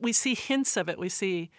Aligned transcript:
we 0.00 0.12
see 0.12 0.34
hints 0.34 0.76
of 0.76 0.88
it. 0.88 0.98
We 0.98 1.08
see 1.08 1.50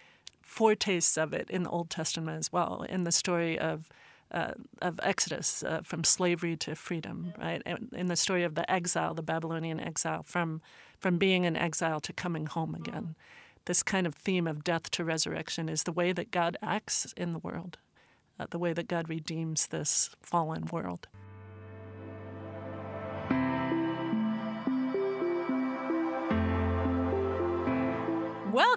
foretastes 0.41 1.17
of 1.17 1.33
it 1.33 1.49
in 1.49 1.63
the 1.63 1.69
Old 1.69 1.89
Testament 1.89 2.37
as 2.39 2.51
well, 2.51 2.85
in 2.89 3.03
the 3.03 3.11
story 3.11 3.57
of 3.57 3.89
uh, 4.31 4.53
of 4.81 4.99
Exodus 5.03 5.61
uh, 5.63 5.81
from 5.83 6.03
slavery 6.03 6.55
to 6.55 6.73
freedom, 6.73 7.33
right? 7.37 7.61
In 7.91 8.07
the 8.07 8.15
story 8.15 8.43
of 8.43 8.55
the 8.55 8.69
exile, 8.71 9.13
the 9.13 9.21
Babylonian 9.21 9.79
exile, 9.79 10.23
from 10.23 10.61
from 10.99 11.17
being 11.17 11.43
in 11.43 11.55
exile 11.55 11.99
to 12.01 12.13
coming 12.13 12.45
home 12.45 12.75
again. 12.75 13.15
This 13.65 13.83
kind 13.83 14.07
of 14.07 14.15
theme 14.15 14.47
of 14.47 14.63
death 14.63 14.89
to 14.91 15.03
resurrection 15.03 15.69
is 15.69 15.83
the 15.83 15.91
way 15.91 16.13
that 16.13 16.31
God 16.31 16.57
acts 16.61 17.13
in 17.17 17.33
the 17.33 17.39
world, 17.39 17.77
uh, 18.39 18.47
the 18.49 18.59
way 18.59 18.73
that 18.73 18.87
God 18.87 19.09
redeems 19.09 19.67
this 19.67 20.09
fallen 20.21 20.65
world. 20.71 21.07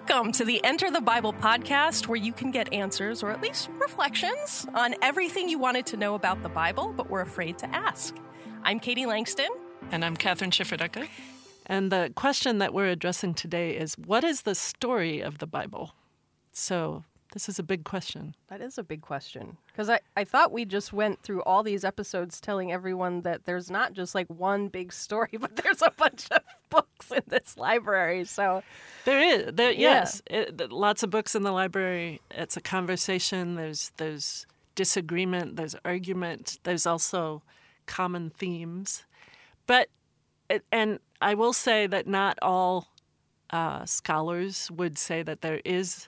Welcome 0.07 0.33
to 0.33 0.45
the 0.45 0.63
Enter 0.63 0.91
the 0.91 1.01
Bible 1.01 1.33
podcast, 1.33 2.07
where 2.07 2.15
you 2.15 2.31
can 2.31 2.51
get 2.51 2.71
answers 2.71 3.23
or 3.23 3.31
at 3.31 3.41
least 3.41 3.69
reflections 3.79 4.67
on 4.75 4.93
everything 5.01 5.49
you 5.49 5.57
wanted 5.57 5.87
to 5.87 5.97
know 5.97 6.13
about 6.13 6.43
the 6.43 6.49
Bible 6.49 6.93
but 6.95 7.09
were 7.09 7.21
afraid 7.21 7.57
to 7.57 7.75
ask. 7.75 8.15
I'm 8.61 8.79
Katie 8.79 9.07
Langston. 9.07 9.49
And 9.89 10.05
I'm 10.05 10.15
Kathryn 10.15 10.51
Schifferdecker. 10.51 11.07
And 11.65 11.91
the 11.91 12.11
question 12.15 12.59
that 12.59 12.71
we're 12.71 12.89
addressing 12.89 13.33
today 13.33 13.75
is 13.75 13.97
what 13.97 14.23
is 14.23 14.43
the 14.43 14.53
story 14.53 15.21
of 15.21 15.39
the 15.39 15.47
Bible? 15.47 15.95
So 16.51 17.03
this 17.35 17.49
is 17.49 17.59
a 17.59 17.63
big 17.63 17.83
question. 17.83 18.33
That 18.47 18.61
is 18.61 18.77
a 18.77 18.83
big 18.83 19.01
question. 19.01 19.57
Because 19.67 19.89
I, 19.89 19.99
I 20.15 20.23
thought 20.23 20.53
we 20.53 20.63
just 20.63 20.93
went 20.93 21.21
through 21.21 21.43
all 21.43 21.63
these 21.63 21.83
episodes 21.83 22.39
telling 22.39 22.71
everyone 22.71 23.23
that 23.23 23.43
there's 23.43 23.69
not 23.69 23.91
just 23.91 24.15
like 24.15 24.27
one 24.27 24.69
big 24.69 24.93
story, 24.93 25.31
but 25.39 25.57
there's 25.57 25.81
a 25.81 25.91
bunch 25.97 26.31
of 26.31 26.41
books 26.69 27.11
in 27.11 27.23
this 27.27 27.57
library. 27.57 28.23
So 28.23 28.63
there 29.03 29.19
is, 29.19 29.53
there, 29.53 29.73
yes, 29.73 30.21
it, 30.27 30.71
lots 30.71 31.03
of 31.03 31.09
books 31.09 31.35
in 31.35 31.43
the 31.43 31.51
library. 31.51 32.21
It's 32.31 32.55
a 32.55 32.61
conversation. 32.61 33.55
There's 33.55 33.91
there's 33.97 34.45
disagreement. 34.75 35.57
There's 35.57 35.75
argument. 35.83 36.59
There's 36.63 36.85
also 36.85 37.43
common 37.85 38.29
themes, 38.29 39.03
but 39.67 39.89
it, 40.49 40.63
and 40.71 40.99
I 41.21 41.33
will 41.33 41.51
say 41.51 41.85
that 41.85 42.07
not 42.07 42.39
all 42.41 42.87
uh, 43.49 43.85
scholars 43.85 44.71
would 44.71 44.97
say 44.97 45.21
that 45.21 45.41
there 45.41 45.59
is 45.65 46.07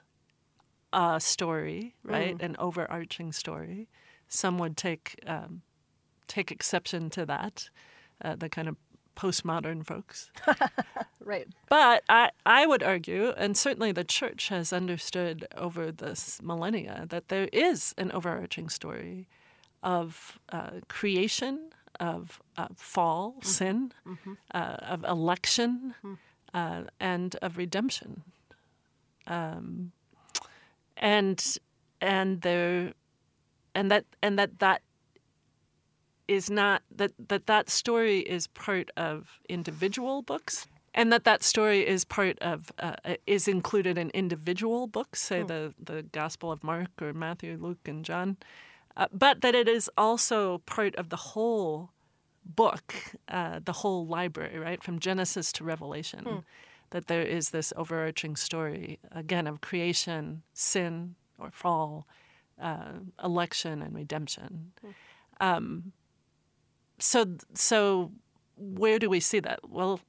a 0.93 1.19
story, 1.19 1.95
right? 2.03 2.37
Mm. 2.37 2.43
An 2.43 2.55
overarching 2.59 3.31
story. 3.31 3.89
Some 4.27 4.57
would 4.59 4.77
take 4.77 5.19
um, 5.25 5.61
take 6.27 6.51
exception 6.51 7.09
to 7.11 7.25
that, 7.25 7.69
uh, 8.23 8.35
the 8.35 8.49
kind 8.49 8.67
of 8.67 8.75
postmodern 9.15 9.85
folks. 9.85 10.31
right. 11.19 11.47
But 11.69 12.03
I, 12.07 12.29
I 12.45 12.65
would 12.65 12.83
argue, 12.83 13.33
and 13.35 13.57
certainly 13.57 13.91
the 13.91 14.03
church 14.03 14.49
has 14.49 14.71
understood 14.71 15.47
over 15.57 15.91
this 15.91 16.39
millennia, 16.43 17.05
that 17.09 17.29
there 17.29 17.49
is 17.51 17.95
an 17.97 18.11
overarching 18.11 18.69
story 18.69 19.27
of 19.81 20.39
uh, 20.51 20.81
creation, 20.87 21.69
of 21.99 22.41
uh, 22.57 22.67
fall, 22.75 23.31
mm-hmm. 23.31 23.47
sin, 23.47 23.91
mm-hmm. 24.07 24.33
Uh, 24.53 24.77
of 24.81 25.03
election, 25.03 25.95
mm-hmm. 26.05 26.83
and 26.99 27.35
of 27.41 27.57
redemption. 27.57 28.23
Um, 29.25 29.91
and 30.97 31.57
and 32.01 32.41
there 32.41 32.93
and 33.73 33.91
that 33.91 34.05
and 34.21 34.37
that 34.37 34.59
that 34.59 34.81
is 36.27 36.49
not 36.49 36.81
that 36.91 37.11
that 37.29 37.47
that 37.47 37.69
story 37.69 38.19
is 38.19 38.47
part 38.47 38.89
of 38.97 39.39
individual 39.47 40.21
books 40.21 40.67
and 40.93 41.13
that 41.13 41.23
that 41.23 41.43
story 41.43 41.87
is 41.87 42.03
part 42.03 42.37
of 42.39 42.71
uh, 42.79 42.95
is 43.25 43.47
included 43.47 43.97
in 43.97 44.09
individual 44.11 44.87
books 44.87 45.21
say 45.21 45.41
mm. 45.41 45.47
the 45.47 45.73
the 45.79 46.03
gospel 46.03 46.51
of 46.51 46.63
mark 46.63 46.89
or 47.01 47.13
matthew 47.13 47.57
luke 47.59 47.87
and 47.87 48.03
john 48.03 48.37
uh, 48.97 49.07
but 49.13 49.41
that 49.41 49.55
it 49.55 49.67
is 49.67 49.89
also 49.97 50.59
part 50.59 50.95
of 50.95 51.09
the 51.09 51.15
whole 51.15 51.91
book 52.43 52.95
uh, 53.29 53.59
the 53.63 53.73
whole 53.73 54.05
library 54.07 54.57
right 54.57 54.83
from 54.83 54.99
genesis 54.99 55.51
to 55.51 55.63
revelation 55.63 56.23
mm 56.25 56.43
that 56.91 57.07
there 57.07 57.21
is 57.21 57.49
this 57.49 57.73
overarching 57.75 58.35
story, 58.35 58.99
again, 59.11 59.47
of 59.47 59.61
creation, 59.61 60.43
sin 60.53 61.15
or 61.37 61.51
fall, 61.51 62.07
uh, 62.61 62.93
election, 63.23 63.81
and 63.81 63.93
redemption. 63.93 64.71
Mm. 64.85 64.93
Um, 65.39 65.91
so, 66.99 67.25
so 67.53 68.11
where 68.55 68.99
do 68.99 69.09
we 69.09 69.19
see 69.19 69.39
that? 69.41 69.59
Well, 69.69 69.99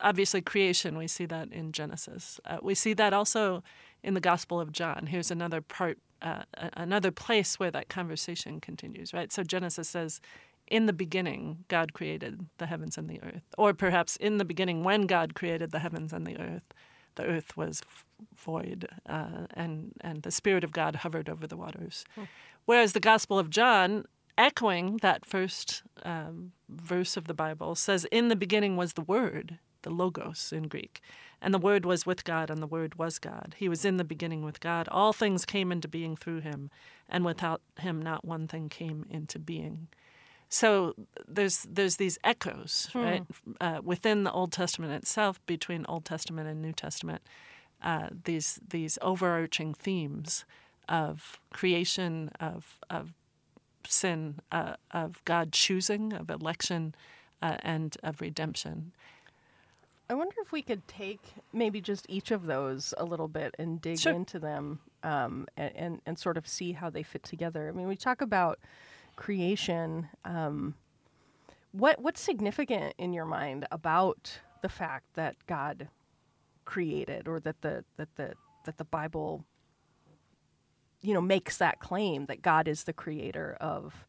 obviously, 0.00 0.40
creation, 0.40 0.96
we 0.98 1.06
see 1.06 1.26
that 1.26 1.52
in 1.52 1.72
Genesis. 1.72 2.40
Uh, 2.44 2.58
we 2.62 2.74
see 2.74 2.94
that 2.94 3.12
also 3.12 3.62
in 4.02 4.14
the 4.14 4.20
Gospel 4.20 4.60
of 4.60 4.72
John. 4.72 5.06
Here's 5.06 5.30
another 5.30 5.60
part, 5.60 5.98
uh, 6.22 6.42
another 6.74 7.10
place 7.10 7.58
where 7.58 7.70
that 7.70 7.88
conversation 7.88 8.60
continues, 8.60 9.12
right? 9.12 9.32
So 9.32 9.42
Genesis 9.42 9.88
says, 9.88 10.20
in 10.68 10.86
the 10.86 10.92
beginning, 10.92 11.64
God 11.68 11.92
created 11.92 12.46
the 12.58 12.66
heavens 12.66 12.96
and 12.96 13.08
the 13.08 13.22
earth. 13.22 13.42
Or 13.58 13.74
perhaps 13.74 14.16
in 14.16 14.38
the 14.38 14.44
beginning, 14.44 14.82
when 14.82 15.02
God 15.02 15.34
created 15.34 15.72
the 15.72 15.78
heavens 15.80 16.12
and 16.12 16.26
the 16.26 16.38
earth, 16.38 16.62
the 17.16 17.24
earth 17.24 17.56
was 17.56 17.82
void 18.36 18.88
uh, 19.06 19.46
and, 19.54 19.92
and 20.00 20.22
the 20.22 20.30
Spirit 20.30 20.64
of 20.64 20.72
God 20.72 20.96
hovered 20.96 21.28
over 21.28 21.46
the 21.46 21.56
waters. 21.56 22.04
Hmm. 22.14 22.24
Whereas 22.64 22.92
the 22.92 23.00
Gospel 23.00 23.38
of 23.38 23.50
John, 23.50 24.06
echoing 24.38 24.98
that 25.02 25.26
first 25.26 25.82
um, 26.02 26.52
verse 26.68 27.16
of 27.16 27.26
the 27.26 27.34
Bible, 27.34 27.74
says, 27.74 28.06
In 28.06 28.28
the 28.28 28.36
beginning 28.36 28.76
was 28.76 28.94
the 28.94 29.02
Word, 29.02 29.58
the 29.82 29.90
Logos 29.90 30.52
in 30.52 30.64
Greek. 30.64 31.00
And 31.40 31.52
the 31.52 31.58
Word 31.58 31.84
was 31.84 32.06
with 32.06 32.24
God, 32.24 32.50
and 32.50 32.62
the 32.62 32.66
Word 32.66 32.94
was 32.94 33.18
God. 33.18 33.54
He 33.58 33.68
was 33.68 33.84
in 33.84 33.98
the 33.98 34.04
beginning 34.04 34.42
with 34.44 34.60
God. 34.60 34.88
All 34.90 35.12
things 35.12 35.44
came 35.44 35.70
into 35.70 35.88
being 35.88 36.16
through 36.16 36.40
him, 36.40 36.70
and 37.06 37.22
without 37.24 37.60
him, 37.78 38.00
not 38.00 38.24
one 38.24 38.48
thing 38.48 38.70
came 38.70 39.04
into 39.10 39.38
being. 39.38 39.88
So 40.48 40.94
there's 41.26 41.66
there's 41.68 41.96
these 41.96 42.18
echoes 42.22 42.88
hmm. 42.92 42.98
right 42.98 43.26
uh, 43.60 43.80
within 43.82 44.24
the 44.24 44.32
Old 44.32 44.52
Testament 44.52 44.92
itself 44.92 45.44
between 45.46 45.84
Old 45.88 46.04
Testament 46.04 46.48
and 46.48 46.62
New 46.62 46.72
Testament. 46.72 47.22
Uh, 47.82 48.08
these 48.24 48.60
these 48.68 48.98
overarching 49.02 49.74
themes 49.74 50.44
of 50.88 51.38
creation, 51.52 52.30
of 52.40 52.78
of 52.88 53.12
sin, 53.86 54.40
uh, 54.52 54.74
of 54.90 55.24
God 55.24 55.52
choosing, 55.52 56.12
of 56.12 56.30
election, 56.30 56.94
uh, 57.42 57.56
and 57.60 57.96
of 58.02 58.20
redemption. 58.20 58.92
I 60.08 60.14
wonder 60.14 60.34
if 60.40 60.52
we 60.52 60.62
could 60.62 60.86
take 60.86 61.20
maybe 61.52 61.80
just 61.80 62.04
each 62.08 62.30
of 62.30 62.46
those 62.46 62.92
a 62.98 63.04
little 63.04 63.28
bit 63.28 63.54
and 63.58 63.80
dig 63.80 63.98
sure. 63.98 64.12
into 64.12 64.38
them 64.38 64.80
um, 65.02 65.46
and, 65.56 65.76
and, 65.76 66.00
and 66.04 66.18
sort 66.18 66.36
of 66.36 66.46
see 66.46 66.72
how 66.72 66.90
they 66.90 67.02
fit 67.02 67.22
together. 67.22 67.68
I 67.68 67.72
mean, 67.72 67.88
we 67.88 67.96
talk 67.96 68.20
about 68.20 68.58
creation, 69.16 70.08
um, 70.24 70.74
what 71.72 72.00
what's 72.00 72.20
significant 72.20 72.94
in 72.98 73.12
your 73.12 73.24
mind 73.24 73.66
about 73.70 74.40
the 74.62 74.68
fact 74.68 75.14
that 75.14 75.36
God 75.46 75.88
created, 76.64 77.28
or 77.28 77.40
that 77.40 77.60
the 77.62 77.84
that 77.96 78.14
the 78.16 78.34
that 78.64 78.78
the 78.78 78.84
Bible, 78.84 79.44
you 81.02 81.14
know, 81.14 81.20
makes 81.20 81.58
that 81.58 81.80
claim 81.80 82.26
that 82.26 82.42
God 82.42 82.68
is 82.68 82.84
the 82.84 82.92
creator 82.92 83.56
of 83.60 84.06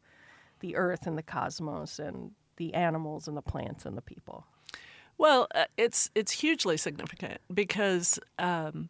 the 0.59 0.75
earth 0.75 1.05
and 1.07 1.17
the 1.17 1.23
cosmos 1.23 1.99
and 1.99 2.31
the 2.57 2.73
animals 2.73 3.27
and 3.27 3.35
the 3.35 3.41
plants 3.41 3.85
and 3.85 3.97
the 3.97 4.01
people? 4.01 4.45
Well, 5.17 5.47
uh, 5.55 5.65
it's 5.77 6.09
it's 6.15 6.31
hugely 6.33 6.77
significant 6.77 7.39
because 7.53 8.19
um, 8.37 8.89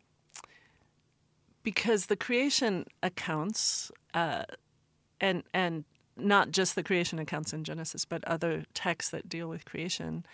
because 1.64 2.06
the 2.06 2.16
creation 2.16 2.86
accounts 3.04 3.92
uh, 4.14 4.44
and 5.20 5.44
and 5.54 5.84
not 6.18 6.52
just 6.52 6.76
the 6.76 6.84
creation 6.84 7.20
accounts 7.20 7.54
in 7.54 7.64
Genesis, 7.64 8.06
but 8.06 8.24
other 8.26 8.64
texts 8.74 9.12
that 9.12 9.28
deal 9.28 9.48
with 9.48 9.66
creation, 9.66 10.26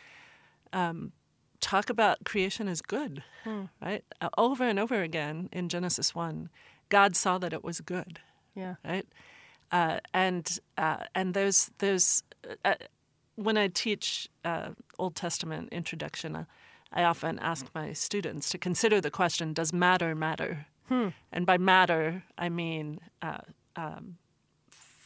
um, 0.74 1.12
talk 1.60 1.90
about 1.90 2.24
creation 2.26 2.68
as 2.68 2.82
good, 2.82 3.24
hmm. 3.44 3.64
right? 3.82 4.04
Uh, 4.20 4.30
over 4.38 4.64
and 4.64 4.80
over 4.80 5.02
again 5.02 5.50
in 5.52 5.70
Genesis 5.70 6.14
1, 6.14 6.50
God 6.90 7.16
saw 7.16 7.38
that 7.38 7.54
it 7.54 7.64
was 7.64 7.82
good. 7.82 8.20
Yeah. 8.56 8.76
Right? 8.84 9.06
Uh, 9.72 10.00
and 10.14 10.60
uh, 10.78 11.06
and 11.16 11.34
there's 11.34 11.72
there's 11.78 12.24
uh, 12.46 12.56
uh 12.66 12.76
when 13.36 13.58
I 13.58 13.70
teach 13.70 14.28
uh, 14.44 14.72
Old 15.00 15.16
Testament 15.16 15.70
introduction, 15.72 16.46
I 16.92 17.04
often 17.04 17.40
ask 17.40 17.66
my 17.74 17.94
students 17.94 18.50
to 18.50 18.58
consider 18.58 19.00
the 19.00 19.10
question: 19.10 19.54
Does 19.54 19.72
matter 19.72 20.14
matter? 20.14 20.66
Hmm. 20.90 21.10
And 21.32 21.46
by 21.46 21.58
matter, 21.58 22.24
I 22.38 22.50
mean 22.50 23.00
um, 23.78 24.18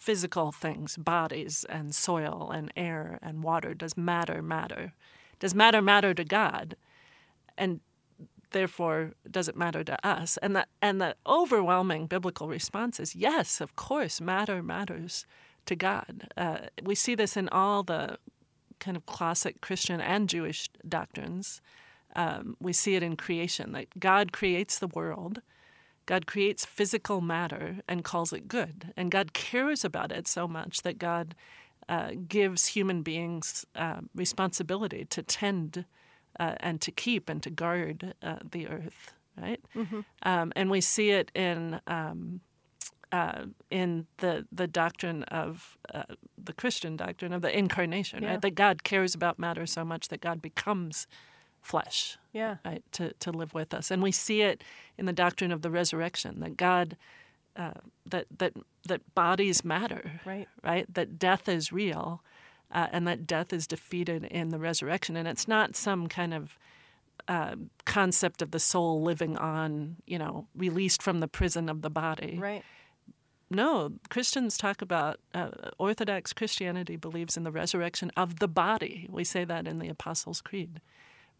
physical 0.05 0.51
things, 0.51 0.97
bodies 0.97 1.65
and 1.67 1.95
soil 1.95 2.51
and 2.53 2.71
air 2.77 3.17
and 3.23 3.43
water. 3.43 3.73
Does 3.73 3.97
matter 3.97 4.39
matter? 4.43 4.93
Does 5.39 5.55
matter 5.55 5.81
matter 5.81 6.13
to 6.13 6.23
God? 6.23 6.75
And 7.57 7.79
therefore, 8.51 9.13
does 9.29 9.47
it 9.47 9.57
matter 9.57 9.83
to 9.83 10.07
us? 10.07 10.37
And 10.43 10.55
the, 10.55 10.67
and 10.79 11.01
the 11.01 11.15
overwhelming 11.25 12.05
biblical 12.05 12.47
response 12.47 12.99
is 12.99 13.15
yes, 13.15 13.59
of 13.59 13.75
course, 13.75 14.21
matter 14.21 14.61
matters 14.61 15.25
to 15.65 15.75
God. 15.75 16.29
Uh, 16.37 16.57
we 16.83 16.93
see 16.93 17.15
this 17.15 17.35
in 17.35 17.49
all 17.49 17.81
the 17.81 18.19
kind 18.79 18.95
of 18.95 19.07
classic 19.07 19.59
Christian 19.59 19.99
and 19.99 20.29
Jewish 20.29 20.69
doctrines. 20.87 21.61
Um, 22.15 22.55
we 22.61 22.73
see 22.73 22.93
it 22.93 23.01
in 23.01 23.15
creation 23.15 23.71
that 23.71 23.99
God 23.99 24.31
creates 24.31 24.77
the 24.77 24.87
world. 24.87 25.41
God 26.05 26.27
creates 26.27 26.65
physical 26.65 27.21
matter 27.21 27.77
and 27.87 28.03
calls 28.03 28.31
it 28.31 28.47
good. 28.47 28.93
And 28.95 29.09
God 29.09 29.33
cares 29.33 29.83
about 29.83 30.11
it 30.11 30.27
so 30.27 30.47
much 30.47 30.81
that 30.83 30.99
God 30.99 31.35
uh, 31.89 32.11
gives 32.27 32.67
human 32.67 33.01
beings 33.01 33.65
uh, 33.75 34.01
responsibility 34.13 35.05
to 35.05 35.23
tend 35.23 35.85
uh, 36.39 36.55
and 36.59 36.81
to 36.81 36.91
keep 36.91 37.29
and 37.29 37.41
to 37.43 37.49
guard 37.49 38.13
uh, 38.21 38.37
the 38.49 38.67
earth, 38.67 39.13
right? 39.39 39.61
Mm-hmm. 39.75 40.01
Um, 40.23 40.51
and 40.55 40.69
we 40.69 40.81
see 40.81 41.11
it 41.11 41.31
in 41.33 41.79
um, 41.87 42.41
uh, 43.11 43.45
in 43.69 44.07
the 44.17 44.45
the 44.51 44.67
doctrine 44.67 45.23
of 45.23 45.77
uh, 45.93 46.03
the 46.43 46.53
Christian 46.53 46.97
doctrine 46.97 47.33
of 47.33 47.41
the 47.41 47.57
incarnation, 47.57 48.23
yeah. 48.23 48.31
right? 48.31 48.41
That 48.41 48.55
God 48.55 48.83
cares 48.83 49.15
about 49.15 49.39
matter 49.39 49.65
so 49.65 49.85
much 49.85 50.09
that 50.09 50.21
God 50.21 50.41
becomes 50.41 51.07
flesh, 51.65 52.17
yeah, 52.31 52.57
right, 52.63 52.83
to 52.93 53.13
to 53.13 53.31
live 53.31 53.53
with 53.53 53.73
us, 53.73 53.91
and 53.91 54.01
we 54.01 54.11
see 54.11 54.41
it 54.41 54.63
in 54.97 55.05
the 55.05 55.13
doctrine 55.13 55.51
of 55.51 55.61
the 55.61 55.71
resurrection 55.71 56.39
that 56.39 56.57
God. 56.57 56.97
Uh, 57.57 57.71
that 58.05 58.25
that 58.37 58.51
that 58.85 59.15
bodies 59.15 59.63
matter, 59.63 60.19
right? 60.25 60.45
Right. 60.61 60.93
That 60.93 61.17
death 61.17 61.47
is 61.47 61.71
real, 61.71 62.21
uh, 62.69 62.87
and 62.91 63.07
that 63.07 63.25
death 63.25 63.53
is 63.53 63.65
defeated 63.65 64.25
in 64.25 64.49
the 64.49 64.59
resurrection, 64.59 65.15
and 65.15 65.25
it's 65.25 65.47
not 65.47 65.77
some 65.77 66.07
kind 66.07 66.33
of 66.33 66.59
uh, 67.29 67.55
concept 67.85 68.41
of 68.41 68.51
the 68.51 68.59
soul 68.59 69.01
living 69.01 69.37
on, 69.37 69.95
you 70.05 70.19
know, 70.19 70.47
released 70.53 71.01
from 71.01 71.21
the 71.21 71.29
prison 71.29 71.69
of 71.69 71.81
the 71.81 71.89
body. 71.89 72.37
Right 72.37 72.65
no, 73.49 73.93
Christians 74.09 74.57
talk 74.57 74.81
about 74.81 75.19
uh, 75.33 75.49
Orthodox 75.77 76.33
Christianity 76.33 76.95
believes 76.95 77.37
in 77.37 77.43
the 77.43 77.51
resurrection 77.51 78.11
of 78.17 78.39
the 78.39 78.47
body. 78.47 79.07
We 79.11 79.23
say 79.23 79.45
that 79.45 79.67
in 79.67 79.79
the 79.79 79.87
Apostles' 79.87 80.41
Creed, 80.41 80.81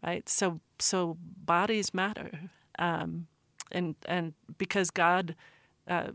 right? 0.06 0.28
So, 0.28 0.60
so 0.78 1.18
bodies 1.20 1.92
matter, 1.92 2.30
um, 2.78 3.26
and 3.72 3.96
and 4.06 4.34
because 4.56 4.90
God, 4.90 5.34
uh, 5.88 6.12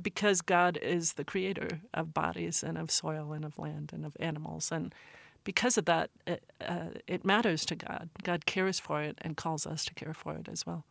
because 0.00 0.42
God 0.42 0.78
is 0.82 1.14
the 1.14 1.24
creator 1.24 1.80
of 1.94 2.12
bodies 2.12 2.62
and 2.62 2.76
of 2.76 2.90
soil 2.90 3.32
and 3.32 3.44
of 3.44 3.58
land 3.58 3.92
and 3.94 4.04
of 4.04 4.16
animals, 4.20 4.70
and 4.70 4.94
because 5.42 5.78
of 5.78 5.86
that, 5.86 6.10
it, 6.26 6.44
uh, 6.60 6.88
it 7.06 7.24
matters 7.24 7.64
to 7.66 7.76
God. 7.76 8.10
God 8.24 8.46
cares 8.46 8.78
for 8.80 9.00
it 9.00 9.16
and 9.22 9.36
calls 9.36 9.64
us 9.66 9.84
to 9.86 9.94
care 9.94 10.12
for 10.12 10.34
it 10.34 10.48
as 10.48 10.66
well. 10.66 10.84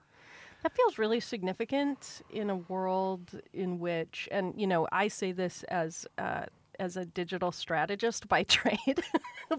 That 0.64 0.76
feels 0.76 0.98
really 0.98 1.20
significant 1.20 2.22
in 2.32 2.50
a 2.50 2.56
world 2.56 3.40
in 3.54 3.80
which, 3.80 4.28
and 4.32 4.54
you 4.58 4.66
know, 4.66 4.88
I 4.92 5.10
say 5.10 5.32
this 5.32 5.62
as 5.64 6.08
uh, 6.18 6.46
as 6.80 6.98
a 6.98 7.06
digital 7.06 7.52
strategist 7.52 8.28
by 8.28 8.44
trade, 8.48 9.02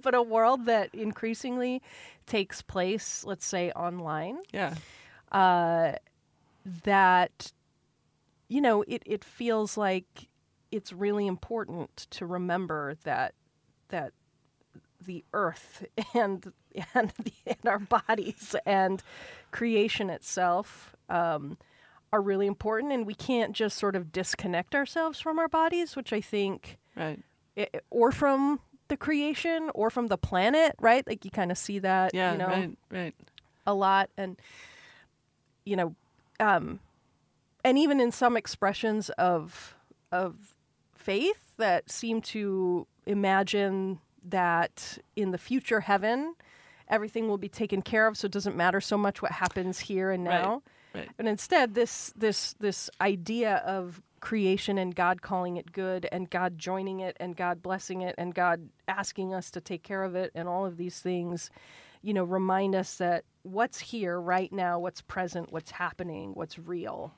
but 0.03 0.15
a 0.15 0.23
world 0.23 0.67
that 0.67 0.95
increasingly 0.95 1.83
takes 2.27 2.63
place, 2.63 3.25
let's 3.25 3.47
say, 3.47 3.71
online. 3.73 4.39
Yeah. 4.53 4.75
Uh, 5.33 5.93
that, 6.85 7.53
you 8.49 8.61
know, 8.61 8.83
it, 8.83 9.03
it 9.07 9.25
feels 9.25 9.77
like 9.77 10.29
it's 10.71 10.93
really 10.93 11.27
important 11.27 12.07
to 12.11 12.27
remember 12.27 12.97
that 13.05 13.35
that 13.89 14.13
the 15.05 15.25
earth 15.33 15.85
and 16.15 16.53
and, 16.95 17.13
the, 17.23 17.33
and 17.47 17.67
our 17.67 17.79
bodies 17.79 18.55
and 18.67 19.03
creation 19.51 20.11
itself 20.11 20.95
um, 21.09 21.57
are 22.13 22.21
really 22.21 22.47
important, 22.47 22.93
and 22.93 23.07
we 23.07 23.15
can't 23.15 23.53
just 23.53 23.79
sort 23.79 23.97
of 23.97 24.13
disconnect 24.13 24.75
ourselves 24.75 25.21
from 25.21 25.39
our 25.39 25.49
bodies, 25.49 25.97
which 25.97 26.13
I 26.13 26.21
think, 26.21 26.79
right, 26.97 27.21
it, 27.55 27.85
or 27.91 28.13
from 28.13 28.61
the 28.89 28.97
creation 28.97 29.71
or 29.75 29.91
from 29.91 30.09
the 30.09 30.19
planet, 30.19 30.75
right? 30.81 31.07
Like 31.07 31.25
you 31.25 31.31
kind 31.31 31.51
of 31.51 31.59
see 31.59 31.79
that, 31.81 32.15
yeah, 32.15 32.33
you 32.33 32.39
know, 32.39 32.47
right, 32.47 32.79
right, 32.91 33.15
a 33.67 33.75
lot, 33.75 34.11
and 34.17 34.37
you 35.65 35.77
know, 35.77 35.95
um, 36.41 36.81
and 37.65 37.79
even 37.79 38.01
in 38.01 38.13
some 38.13 38.37
expressions 38.37 39.11
of 39.11 39.75
of 40.13 40.55
faith 40.95 41.53
that 41.57 41.91
seem 41.91 42.21
to 42.21 42.87
imagine 43.07 44.01
that 44.25 44.99
in 45.15 45.31
the 45.31 45.39
future 45.39 45.81
heaven 45.81 46.35
everything 46.89 47.29
will 47.29 47.39
be 47.39 47.49
taken 47.49 47.81
care 47.81 48.07
of 48.07 48.17
so 48.17 48.27
it 48.27 48.33
doesn't 48.33 48.57
matter 48.57 48.81
so 48.81 48.97
much 48.97 49.23
what 49.23 49.33
happens 49.33 49.79
here 49.79 50.11
and 50.11 50.25
now 50.25 50.55
right. 50.55 50.63
Right. 50.97 51.11
But 51.17 51.27
instead, 51.27 51.75
this 51.75 52.13
this 52.17 52.55
this 52.59 52.89
idea 53.01 53.57
of 53.67 54.01
creation 54.27 54.77
and 54.77 54.93
God 54.93 55.23
calling 55.23 55.57
it 55.57 55.71
good 55.71 56.09
and 56.11 56.29
God 56.29 56.59
joining 56.59 56.99
it 56.99 57.17
and 57.21 57.37
God 57.37 57.63
blessing 57.63 58.01
it 58.01 58.13
and 58.19 58.35
God 58.35 58.71
asking 58.89 59.33
us 59.33 59.53
to 59.53 59.61
take 59.61 59.85
care 59.85 60.03
of 60.03 60.17
it 60.17 60.33
and 60.35 60.49
all 60.49 60.67
of 60.67 60.79
these 60.79 60.99
things, 60.99 61.49
you 62.03 62.13
know, 62.13 62.25
remind 62.25 62.75
us 62.75 62.97
that 62.97 63.23
what's 63.45 63.79
here 63.79 64.21
right 64.21 64.53
now, 64.53 64.81
what's 64.81 65.01
present, 65.01 65.53
what's 65.53 65.71
happening, 65.71 66.33
what's 66.35 66.59
real, 66.59 67.15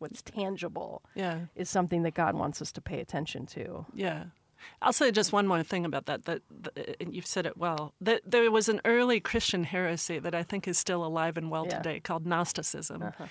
what's 0.00 0.20
tangible, 0.20 1.04
yeah, 1.14 1.42
is 1.54 1.70
something 1.70 2.02
that 2.02 2.14
God 2.14 2.34
wants 2.34 2.60
us 2.60 2.72
to 2.72 2.80
pay 2.80 2.98
attention 2.98 3.46
to. 3.46 3.86
Yeah. 3.94 4.24
I'll 4.80 4.92
say 4.92 5.12
just 5.12 5.32
one 5.32 5.46
more 5.46 5.62
thing 5.62 5.84
about 5.84 6.06
that. 6.06 6.24
That, 6.24 6.42
that 6.50 7.14
you've 7.14 7.24
said 7.24 7.46
it 7.46 7.56
well. 7.56 7.94
That 8.00 8.22
there 8.26 8.50
was 8.50 8.68
an 8.68 8.80
early 8.84 9.20
Christian 9.20 9.62
heresy 9.62 10.18
that 10.18 10.34
I 10.34 10.42
think 10.42 10.66
is 10.66 10.76
still 10.76 11.04
alive 11.04 11.36
and 11.36 11.52
well 11.52 11.66
yeah. 11.66 11.76
today, 11.76 12.00
called 12.00 12.26
Gnosticism. 12.26 13.00
Uh-huh. 13.00 13.26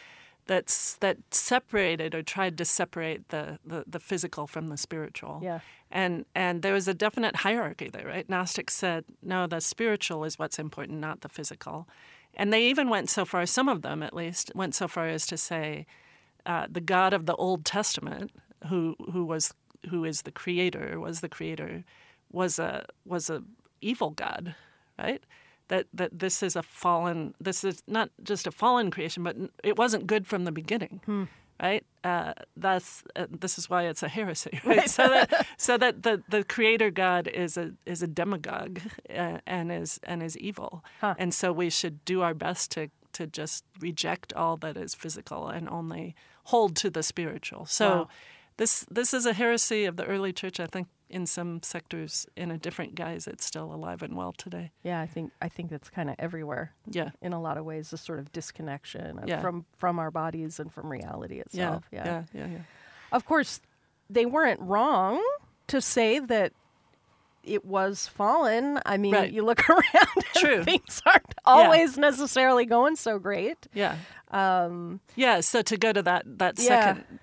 That's 0.51 0.95
that 0.98 1.18
separated 1.31 2.13
or 2.13 2.24
tried 2.24 2.57
to 2.57 2.65
separate 2.65 3.30
the, 3.30 3.57
the, 3.65 3.86
the 3.88 4.00
physical 4.00 4.48
from 4.48 4.68
the 4.68 4.75
spiritual. 4.75 5.39
Yeah. 5.42 5.59
And 5.89 6.25
and 6.36 6.62
there 6.62 6.74
was 6.74 6.88
a 6.89 6.94
definite 6.94 7.38
hierarchy 7.38 7.89
there, 7.89 8.07
right? 8.13 8.27
Gnostics 8.30 8.74
said, 8.74 9.06
no, 9.21 9.48
the 9.48 9.62
spiritual 9.62 10.25
is 10.25 10.38
what's 10.38 10.59
important, 10.59 11.00
not 11.00 11.21
the 11.21 11.30
physical. 11.30 11.88
And 12.33 12.51
they 12.51 12.63
even 12.71 12.89
went 12.89 13.09
so 13.09 13.24
far, 13.25 13.45
some 13.45 13.69
of 13.69 13.81
them 13.81 14.03
at 14.03 14.13
least, 14.13 14.51
went 14.53 14.75
so 14.75 14.88
far 14.88 15.07
as 15.07 15.25
to 15.27 15.38
say 15.38 15.86
uh, 16.45 16.68
the 16.69 16.81
God 16.81 17.13
of 17.13 17.25
the 17.25 17.36
Old 17.36 17.63
Testament, 17.63 18.31
who 18.68 18.95
who 19.13 19.24
was 19.24 19.53
who 19.89 20.03
is 20.06 20.24
the 20.24 20.31
creator, 20.31 21.00
was 21.00 21.21
the 21.21 21.30
creator, 21.30 21.83
was 22.30 22.59
a 22.59 22.86
was 23.06 23.30
a 23.30 23.44
evil 23.80 24.12
god, 24.12 24.56
right? 25.00 25.24
That 25.71 25.88
that 25.94 26.19
this 26.19 26.44
is 26.44 26.57
a 26.57 26.63
fallen. 26.63 27.33
This 27.39 27.63
is 27.63 27.81
not 27.88 28.09
just 28.21 28.45
a 28.45 28.51
fallen 28.51 28.91
creation, 28.91 29.23
but 29.23 29.38
it 29.63 29.77
wasn't 29.77 30.06
good 30.06 30.27
from 30.27 30.44
the 30.44 30.51
beginning. 30.51 31.00
Hmm. 31.06 31.23
Right, 31.63 31.85
uh, 32.03 32.33
that's 32.57 33.03
uh, 33.15 33.27
this 33.29 33.57
is 33.57 33.69
why 33.69 33.83
it's 33.83 34.03
a 34.03 34.09
heresy. 34.09 34.59
Right, 34.65 34.89
so 34.89 35.07
that 35.07 35.47
so 35.57 35.77
that 35.77 36.03
the, 36.03 36.21
the 36.27 36.44
creator 36.44 36.91
God 36.91 37.27
is 37.27 37.56
a 37.56 37.71
is 37.85 38.01
a 38.01 38.07
demiurge 38.07 38.81
uh, 39.09 39.38
and 39.45 39.71
is 39.71 40.00
and 40.03 40.21
is 40.21 40.35
evil, 40.38 40.83
huh. 41.00 41.15
and 41.18 41.33
so 41.33 41.53
we 41.53 41.69
should 41.69 42.03
do 42.03 42.21
our 42.21 42.33
best 42.33 42.71
to 42.71 42.89
to 43.13 43.27
just 43.27 43.63
reject 43.79 44.33
all 44.33 44.57
that 44.57 44.75
is 44.75 44.94
physical 44.94 45.47
and 45.47 45.69
only 45.69 46.15
hold 46.45 46.75
to 46.77 46.89
the 46.89 47.03
spiritual. 47.03 47.65
So. 47.65 47.89
Wow 47.89 48.07
this 48.62 48.86
this 48.91 49.12
is 49.12 49.25
a 49.25 49.34
heresy 49.34 49.86
of 49.86 49.95
the 49.95 50.05
early 50.05 50.31
church. 50.31 50.60
I 50.60 50.67
think 50.67 50.88
in 51.12 51.25
some 51.25 51.62
sectors, 51.62 52.25
in 52.36 52.51
a 52.51 52.58
different 52.58 52.96
guise, 52.96 53.27
it's 53.27 53.46
still 53.46 53.74
alive 53.74 54.01
and 54.01 54.15
well 54.15 54.32
today. 54.32 54.72
Yeah, 54.84 55.01
I 55.01 55.08
think 55.08 55.32
I 55.41 55.50
think 55.50 55.70
that's 55.70 55.89
kind 55.89 56.10
of 56.10 56.15
everywhere. 56.18 56.74
Yeah, 56.89 57.12
in 57.22 57.34
a 57.34 57.41
lot 57.41 57.58
of 57.58 57.65
ways, 57.65 57.91
this 57.91 58.01
sort 58.01 58.20
of 58.20 58.32
disconnection 58.32 59.20
yeah. 59.25 59.41
from 59.41 59.65
from 59.77 60.00
our 60.00 60.12
bodies 60.12 60.60
and 60.60 60.72
from 60.74 60.91
reality 60.91 61.39
itself. 61.39 61.84
Yeah, 61.91 62.06
yeah, 62.06 62.24
yeah, 62.34 62.48
yeah. 62.48 62.60
Of 63.12 63.25
course, 63.25 63.62
they 64.10 64.25
weren't 64.25 64.60
wrong 64.62 65.22
to 65.68 65.82
say 65.82 66.20
that 66.20 66.53
it 67.44 67.65
was 67.65 68.08
fallen. 68.08 68.80
I 68.86 68.98
mean, 68.98 69.13
right. 69.13 69.32
you 69.32 69.44
look 69.44 69.68
around 69.70 70.25
True. 70.36 70.63
things 70.63 71.01
aren't 71.06 71.34
always 71.46 71.98
yeah. 71.98 72.01
necessarily 72.01 72.65
going 72.65 72.96
so 72.96 73.20
great. 73.20 73.68
Yeah. 73.74 73.98
Um, 74.30 75.01
yeah. 75.15 75.41
So 75.41 75.62
to 75.62 75.77
go 75.77 75.91
to 75.91 76.01
that 76.03 76.24
that 76.38 76.58
yeah. 76.58 76.65
second 76.65 77.20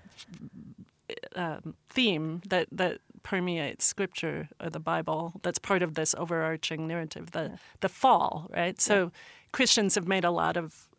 um, 1.35 1.75
theme 1.89 2.41
that 2.47 2.67
that 2.71 2.99
permeates 3.23 3.85
Scripture 3.85 4.49
or 4.61 4.69
the 4.69 4.79
Bible, 4.79 5.33
that's 5.43 5.59
part 5.59 5.81
of 5.83 5.95
this 5.95 6.15
overarching 6.17 6.87
narrative, 6.87 7.31
the 7.31 7.43
yeah. 7.43 7.57
the 7.81 7.89
fall, 7.89 8.49
right? 8.49 8.79
So 8.79 9.03
yeah. 9.03 9.09
Christians 9.51 9.95
have 9.95 10.07
made 10.07 10.23
a 10.23 10.31
lot 10.31 10.57
of 10.57 10.89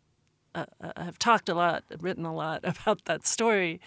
uh, 0.53 0.65
uh, 0.81 1.03
have 1.03 1.19
talked 1.19 1.49
a 1.49 1.53
lot, 1.53 1.83
written 1.99 2.25
a 2.25 2.33
lot 2.33 2.61
about 2.63 3.05
that 3.05 3.25
story 3.25 3.79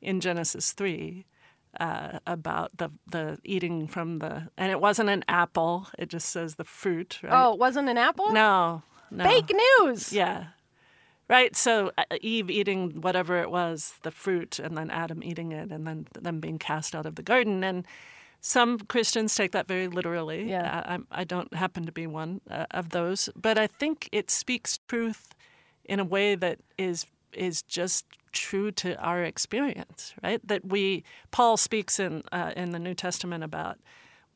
in 0.00 0.20
Genesis 0.20 0.72
three. 0.72 1.26
Uh, 1.78 2.18
about 2.26 2.76
the 2.78 2.90
the 3.06 3.38
eating 3.44 3.86
from 3.86 4.18
the 4.18 4.48
and 4.58 4.72
it 4.72 4.80
wasn't 4.80 5.08
an 5.08 5.24
apple. 5.28 5.86
It 5.96 6.08
just 6.08 6.28
says 6.30 6.56
the 6.56 6.64
fruit. 6.64 7.20
Right? 7.22 7.32
Oh, 7.32 7.52
it 7.52 7.60
wasn't 7.60 7.88
an 7.88 7.96
apple. 7.96 8.32
No, 8.32 8.82
no. 9.12 9.22
Fake 9.22 9.52
news. 9.54 10.12
Yeah, 10.12 10.46
right. 11.30 11.56
So 11.56 11.92
uh, 11.96 12.04
Eve 12.20 12.50
eating 12.50 13.00
whatever 13.00 13.40
it 13.40 13.50
was, 13.50 13.94
the 14.02 14.10
fruit, 14.10 14.58
and 14.58 14.76
then 14.76 14.90
Adam 14.90 15.22
eating 15.22 15.52
it, 15.52 15.70
and 15.70 15.86
then 15.86 16.06
them 16.12 16.40
being 16.40 16.58
cast 16.58 16.94
out 16.94 17.06
of 17.06 17.14
the 17.14 17.22
garden. 17.22 17.64
And 17.64 17.86
some 18.40 18.80
Christians 18.80 19.34
take 19.34 19.52
that 19.52 19.68
very 19.68 19.88
literally. 19.88 20.50
Yeah. 20.50 20.82
I, 20.84 21.20
I 21.20 21.24
don't 21.24 21.54
happen 21.54 21.86
to 21.86 21.92
be 21.92 22.06
one 22.06 22.40
uh, 22.50 22.66
of 22.70 22.90
those, 22.90 23.28
but 23.36 23.56
I 23.56 23.66
think 23.66 24.08
it 24.12 24.30
speaks 24.30 24.80
truth 24.88 25.34
in 25.84 26.00
a 26.00 26.04
way 26.04 26.34
that 26.34 26.58
is 26.76 27.06
is 27.32 27.62
just 27.62 28.06
true 28.32 28.72
to 28.72 28.96
our 28.96 29.22
experience, 29.22 30.14
right? 30.22 30.46
That 30.46 30.64
we 30.64 31.04
Paul 31.30 31.56
speaks 31.56 32.00
in 32.00 32.22
uh, 32.32 32.52
in 32.56 32.70
the 32.70 32.78
New 32.78 32.94
Testament 32.94 33.44
about 33.44 33.78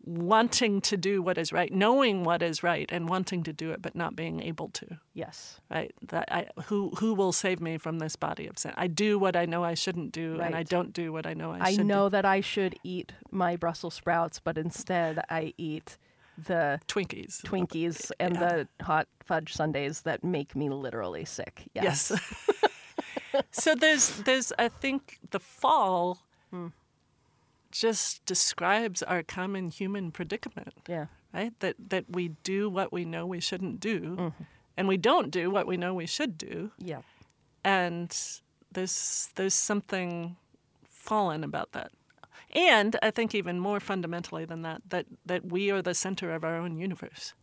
wanting 0.05 0.81
to 0.83 0.97
do 0.97 1.23
what 1.23 1.39
is 1.39 1.53
right, 1.53 1.73
knowing 1.73 2.25
what 2.25 2.43
is 2.43 2.63
right, 2.63 2.89
and 2.93 3.09
wanting 3.09 3.43
to 3.45 3.53
do 3.53 3.71
it, 3.71 3.81
but 3.81 3.95
not 3.95 4.15
being 4.15 4.41
able 4.41 4.69
to. 4.69 4.99
Yes. 5.15 5.61
Right. 5.71 5.95
That 6.09 6.31
I 6.31 6.49
who 6.67 6.91
who 6.99 7.15
will 7.15 7.33
save 7.33 7.61
me 7.61 7.79
from 7.79 7.99
this 7.99 8.17
body 8.17 8.47
of 8.47 8.59
sin? 8.59 8.73
I 8.77 8.87
do 8.87 9.19
what 9.19 9.37
I 9.37 9.47
know 9.47 9.65
I 9.65 9.75
shouldn't 9.75 10.13
do, 10.13 10.41
and 10.41 10.55
I 10.55 10.63
don't 10.63 10.93
do 10.93 11.13
what 11.13 11.27
I 11.27 11.35
know 11.35 11.53
I, 11.53 11.61
I 11.61 11.71
should. 11.73 11.81
I 11.81 11.83
know 11.85 12.07
do. 12.09 12.11
that 12.11 12.25
I 12.25 12.41
should 12.41 12.77
eat 12.85 13.13
my 13.31 13.57
Brussels 13.57 13.95
sprouts, 13.95 14.41
but 14.41 14.59
instead 14.59 15.23
I 15.31 15.55
eat 15.57 15.97
the 16.37 16.81
Twinkies. 16.89 17.43
Twinkies 17.43 18.11
and 18.19 18.35
Yeah. 18.35 18.41
the 18.41 18.85
hot 18.85 19.09
fudge 19.25 19.55
sundaes 19.55 20.03
that 20.03 20.25
make 20.25 20.55
me 20.57 20.69
literally 20.69 21.25
sick. 21.25 21.69
Yes. 21.75 22.11
Yes. 22.11 23.45
so 23.51 23.75
there's 23.75 24.19
there's 24.23 24.53
I 24.59 24.69
think 24.69 25.19
the 25.31 25.41
fall 25.41 26.19
hmm. 26.51 26.69
Just 27.75 28.25
describes 28.25 29.03
our 29.03 29.23
common 29.23 29.69
human 29.71 30.13
predicament, 30.13 30.75
yeah. 30.89 31.07
right? 31.33 31.53
That 31.61 31.77
that 31.89 32.05
we 32.09 32.29
do 32.45 32.71
what 32.71 32.93
we 32.93 33.05
know 33.05 33.27
we 33.27 33.41
shouldn't 33.41 33.81
do, 33.81 34.33
and 34.77 34.89
we 34.89 34.97
don't 34.97 35.31
do 35.31 35.51
what 35.51 35.67
we 35.67 35.77
know 35.77 35.93
we 35.93 36.07
should 36.07 36.39
do, 36.39 36.71
Yeah. 36.79 37.03
and 37.65 38.17
there's 38.73 39.29
there's 39.35 39.55
something 39.55 40.37
fallen 40.89 41.45
about 41.45 41.73
that. 41.73 41.91
And 42.55 42.97
I 43.03 43.11
think 43.11 43.35
even 43.35 43.59
more 43.59 43.81
fundamentally 43.81 44.45
than 44.45 44.63
that, 44.63 44.83
that 44.91 45.07
that 45.27 45.45
we 45.45 45.73
are 45.73 45.83
the 45.83 45.95
center 45.95 46.33
of 46.33 46.45
our 46.45 46.57
own 46.57 46.79
universe, 46.79 47.35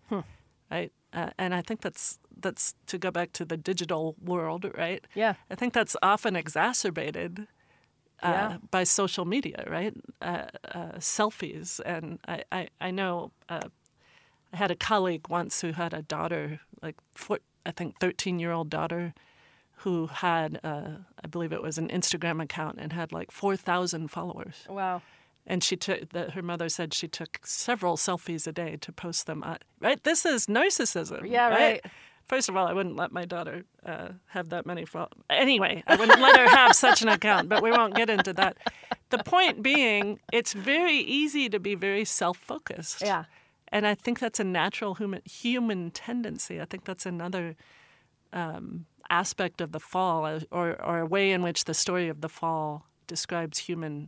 right? 0.71 0.91
Uh, 1.13 1.31
and 1.37 1.53
I 1.53 1.61
think 1.61 1.81
that's 1.81 2.19
that's 2.41 2.73
to 2.87 2.97
go 2.97 3.11
back 3.11 3.33
to 3.33 3.43
the 3.45 3.57
digital 3.57 4.15
world, 4.23 4.65
right? 4.77 5.05
Yeah. 5.13 5.33
I 5.49 5.55
think 5.55 5.73
that's 5.73 5.97
often 6.01 6.35
exacerbated 6.37 7.47
Yeah. 8.29 8.57
by 8.69 8.83
social 8.83 9.25
media, 9.25 9.63
right? 9.67 9.93
Uh, 10.21 10.45
uh, 10.73 10.91
selfies, 10.99 11.79
and 11.85 12.19
I 12.27 12.43
I, 12.51 12.67
I 12.79 12.91
know 12.91 13.31
uh, 13.49 13.69
I 14.53 14.57
had 14.57 14.71
a 14.71 14.75
colleague 14.75 15.27
once 15.29 15.61
who 15.61 15.71
had 15.73 15.93
a 15.93 16.01
daughter, 16.01 16.59
like 16.81 16.95
four, 17.13 17.39
I 17.65 17.71
think 17.71 17.99
thirteen 17.99 18.39
year 18.39 18.51
old 18.51 18.69
daughter, 18.69 19.13
who 19.77 20.07
had 20.07 20.59
uh, 20.63 20.97
I 21.23 21.27
believe 21.27 21.51
it 21.51 21.61
was 21.63 21.77
an 21.77 21.87
Instagram 21.89 22.41
account 22.43 22.77
and 22.79 22.93
had 22.93 23.11
like 23.11 23.31
four 23.31 23.55
thousand 23.55 24.09
followers, 24.09 24.65
Wow. 24.69 25.01
and 25.47 25.63
she 25.63 25.75
took 25.75 26.09
that 26.09 26.31
her 26.31 26.41
mother 26.43 26.69
said 26.69 26.93
she 26.93 27.07
took 27.07 27.39
several 27.45 27.97
selfies 27.97 28.45
a 28.47 28.51
day 28.51 28.77
to 28.81 28.91
post 28.91 29.25
them. 29.25 29.41
On, 29.43 29.57
right, 29.79 30.03
this 30.03 30.25
is 30.25 30.45
narcissism. 30.47 31.27
Yeah, 31.29 31.49
right. 31.49 31.85
First 32.31 32.47
of 32.47 32.55
all, 32.55 32.65
I 32.65 32.71
wouldn't 32.71 32.95
let 32.95 33.11
my 33.11 33.25
daughter 33.25 33.65
uh, 33.85 34.11
have 34.27 34.47
that 34.51 34.65
many 34.65 34.85
followers. 34.85 35.11
Anyway, 35.29 35.83
I 35.85 35.97
wouldn't 35.97 36.21
let 36.21 36.37
her 36.39 36.47
have 36.47 36.73
such 36.73 37.01
an 37.01 37.09
account, 37.09 37.49
but 37.49 37.61
we 37.61 37.71
won't 37.71 37.93
get 37.93 38.09
into 38.09 38.31
that. 38.31 38.55
The 39.09 39.17
point 39.17 39.61
being, 39.61 40.17
it's 40.31 40.53
very 40.53 40.95
easy 40.95 41.49
to 41.49 41.59
be 41.59 41.75
very 41.75 42.05
self 42.05 42.37
focused. 42.37 43.01
Yeah. 43.01 43.25
And 43.67 43.85
I 43.85 43.95
think 43.95 44.19
that's 44.19 44.39
a 44.39 44.45
natural 44.45 44.95
human, 44.95 45.21
human 45.25 45.91
tendency. 45.91 46.61
I 46.61 46.63
think 46.63 46.85
that's 46.85 47.05
another 47.05 47.57
um, 48.31 48.85
aspect 49.09 49.59
of 49.59 49.73
the 49.73 49.81
fall, 49.81 50.25
or, 50.51 50.81
or 50.81 50.99
a 50.99 51.05
way 51.05 51.33
in 51.33 51.41
which 51.41 51.65
the 51.65 51.73
story 51.73 52.07
of 52.07 52.21
the 52.21 52.29
fall 52.29 52.85
describes 53.07 53.57
human 53.57 54.07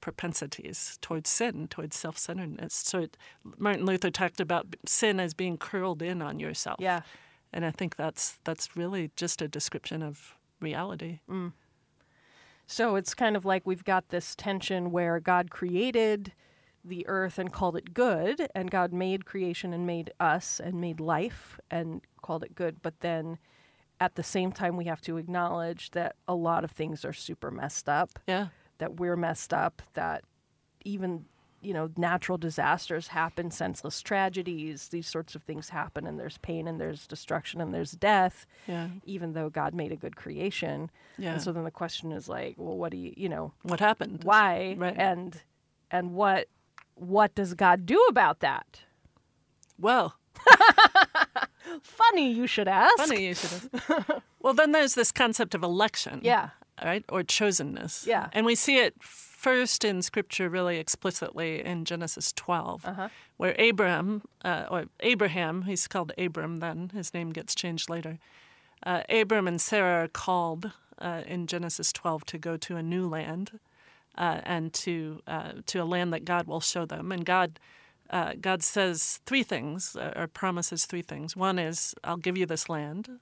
propensities 0.00 0.98
towards 1.00 1.28
sin, 1.28 1.68
towards 1.68 1.96
self 1.96 2.18
centeredness. 2.18 2.74
So 2.74 3.00
it, 3.00 3.16
Martin 3.58 3.86
Luther 3.86 4.10
talked 4.10 4.40
about 4.40 4.76
sin 4.86 5.20
as 5.20 5.34
being 5.34 5.58
curled 5.58 6.02
in 6.02 6.22
on 6.22 6.38
yourself. 6.38 6.78
Yeah. 6.80 7.02
And 7.52 7.64
I 7.64 7.70
think 7.70 7.96
that's 7.96 8.38
that's 8.44 8.76
really 8.76 9.10
just 9.16 9.40
a 9.42 9.48
description 9.48 10.02
of 10.02 10.36
reality. 10.60 11.20
Mm. 11.30 11.52
So 12.66 12.96
it's 12.96 13.14
kind 13.14 13.36
of 13.36 13.44
like 13.44 13.66
we've 13.66 13.84
got 13.84 14.08
this 14.08 14.34
tension 14.34 14.90
where 14.90 15.20
God 15.20 15.50
created 15.50 16.32
the 16.84 17.06
earth 17.06 17.38
and 17.38 17.52
called 17.52 17.76
it 17.76 17.94
good, 17.94 18.48
and 18.54 18.70
God 18.70 18.92
made 18.92 19.24
creation 19.24 19.72
and 19.72 19.86
made 19.86 20.12
us 20.20 20.60
and 20.60 20.80
made 20.80 21.00
life 21.00 21.58
and 21.70 22.00
called 22.22 22.44
it 22.44 22.54
good. 22.54 22.82
But 22.82 23.00
then 23.00 23.38
at 24.00 24.14
the 24.14 24.22
same 24.22 24.52
time, 24.52 24.76
we 24.76 24.84
have 24.84 25.00
to 25.02 25.16
acknowledge 25.16 25.90
that 25.92 26.16
a 26.28 26.34
lot 26.34 26.64
of 26.64 26.70
things 26.70 27.04
are 27.04 27.12
super 27.12 27.50
messed 27.50 27.88
up, 27.88 28.18
Yeah. 28.26 28.48
That 28.78 28.96
we're 29.00 29.16
messed 29.16 29.52
up, 29.54 29.82
that 29.94 30.24
even 30.84 31.24
you 31.62 31.72
know 31.72 31.90
natural 31.96 32.38
disasters 32.38 33.08
happen 33.08 33.50
senseless 33.50 34.00
tragedies 34.02 34.88
these 34.88 35.08
sorts 35.08 35.34
of 35.34 35.42
things 35.42 35.70
happen 35.70 36.06
and 36.06 36.20
there's 36.20 36.36
pain 36.38 36.68
and 36.68 36.78
there's 36.78 37.06
destruction 37.08 37.60
and 37.62 37.72
there's 37.74 37.92
death 37.92 38.46
Yeah. 38.68 38.88
even 39.04 39.32
though 39.32 39.48
god 39.48 39.74
made 39.74 39.90
a 39.90 39.96
good 39.96 40.16
creation 40.16 40.90
Yeah. 41.18 41.32
and 41.32 41.42
so 41.42 41.52
then 41.52 41.64
the 41.64 41.70
question 41.72 42.12
is 42.12 42.28
like, 42.28 42.54
well, 42.58 42.76
what 42.76 42.92
do 42.92 42.98
you, 42.98 43.14
you 43.16 43.28
know, 43.30 43.52
what 43.62 43.80
happened? 43.80 44.22
why 44.22 44.76
Right. 44.78 44.94
and 44.96 45.40
and 45.90 46.12
what 46.12 46.46
what 46.94 47.34
does 47.34 47.54
God 47.54 47.84
do 47.86 48.00
about 48.08 48.40
that? 48.40 48.82
Well, 49.78 50.14
Funny 51.82 52.32
you 52.32 52.46
should 52.46 52.68
ask. 52.68 52.96
funny 52.98 53.26
you 53.26 53.34
should 53.34 53.50
have. 53.50 54.22
well, 54.40 54.54
then 54.54 54.72
there's 54.72 54.94
this 54.94 55.10
concept 55.12 55.54
of 55.54 55.62
election. 55.62 56.20
Yeah. 56.22 56.50
Right? 56.84 57.04
Or 57.08 57.22
chosenness. 57.22 58.06
Yeah. 58.06 58.28
And 58.32 58.46
we 58.46 58.54
see 58.54 58.78
it 58.78 58.94
first 59.02 59.84
in 59.84 60.02
Scripture 60.02 60.48
really 60.48 60.78
explicitly 60.78 61.64
in 61.64 61.84
Genesis 61.84 62.32
12, 62.32 62.84
Uh-huh. 62.84 63.08
where 63.36 63.54
Abraham, 63.58 64.22
uh, 64.44 64.66
or 64.70 64.84
Abraham, 65.00 65.62
he's 65.62 65.86
called 65.88 66.12
Abram 66.18 66.58
then, 66.58 66.90
his 66.94 67.14
name 67.14 67.30
gets 67.32 67.54
changed 67.54 67.88
later. 67.88 68.18
Uh, 68.84 69.02
Abram 69.08 69.46
and 69.48 69.60
Sarah 69.60 70.04
are 70.04 70.08
called 70.08 70.72
uh, 70.98 71.22
in 71.26 71.46
Genesis 71.46 71.92
12 71.92 72.24
to 72.26 72.38
go 72.38 72.56
to 72.56 72.76
a 72.76 72.82
new 72.82 73.08
land 73.08 73.58
uh, 74.18 74.40
and 74.44 74.72
to, 74.72 75.20
uh, 75.26 75.52
to 75.66 75.78
a 75.82 75.84
land 75.84 76.12
that 76.12 76.24
God 76.24 76.46
will 76.46 76.60
show 76.60 76.84
them. 76.86 77.12
And 77.12 77.24
God. 77.24 77.58
Uh, 78.08 78.34
God 78.40 78.62
says 78.62 79.18
three 79.26 79.42
things, 79.42 79.96
uh, 79.96 80.12
or 80.14 80.28
promises 80.28 80.86
three 80.86 81.02
things. 81.02 81.34
One 81.34 81.58
is, 81.58 81.92
I'll 82.04 82.16
give 82.16 82.36
you 82.38 82.46
this 82.46 82.68
land. 82.68 83.18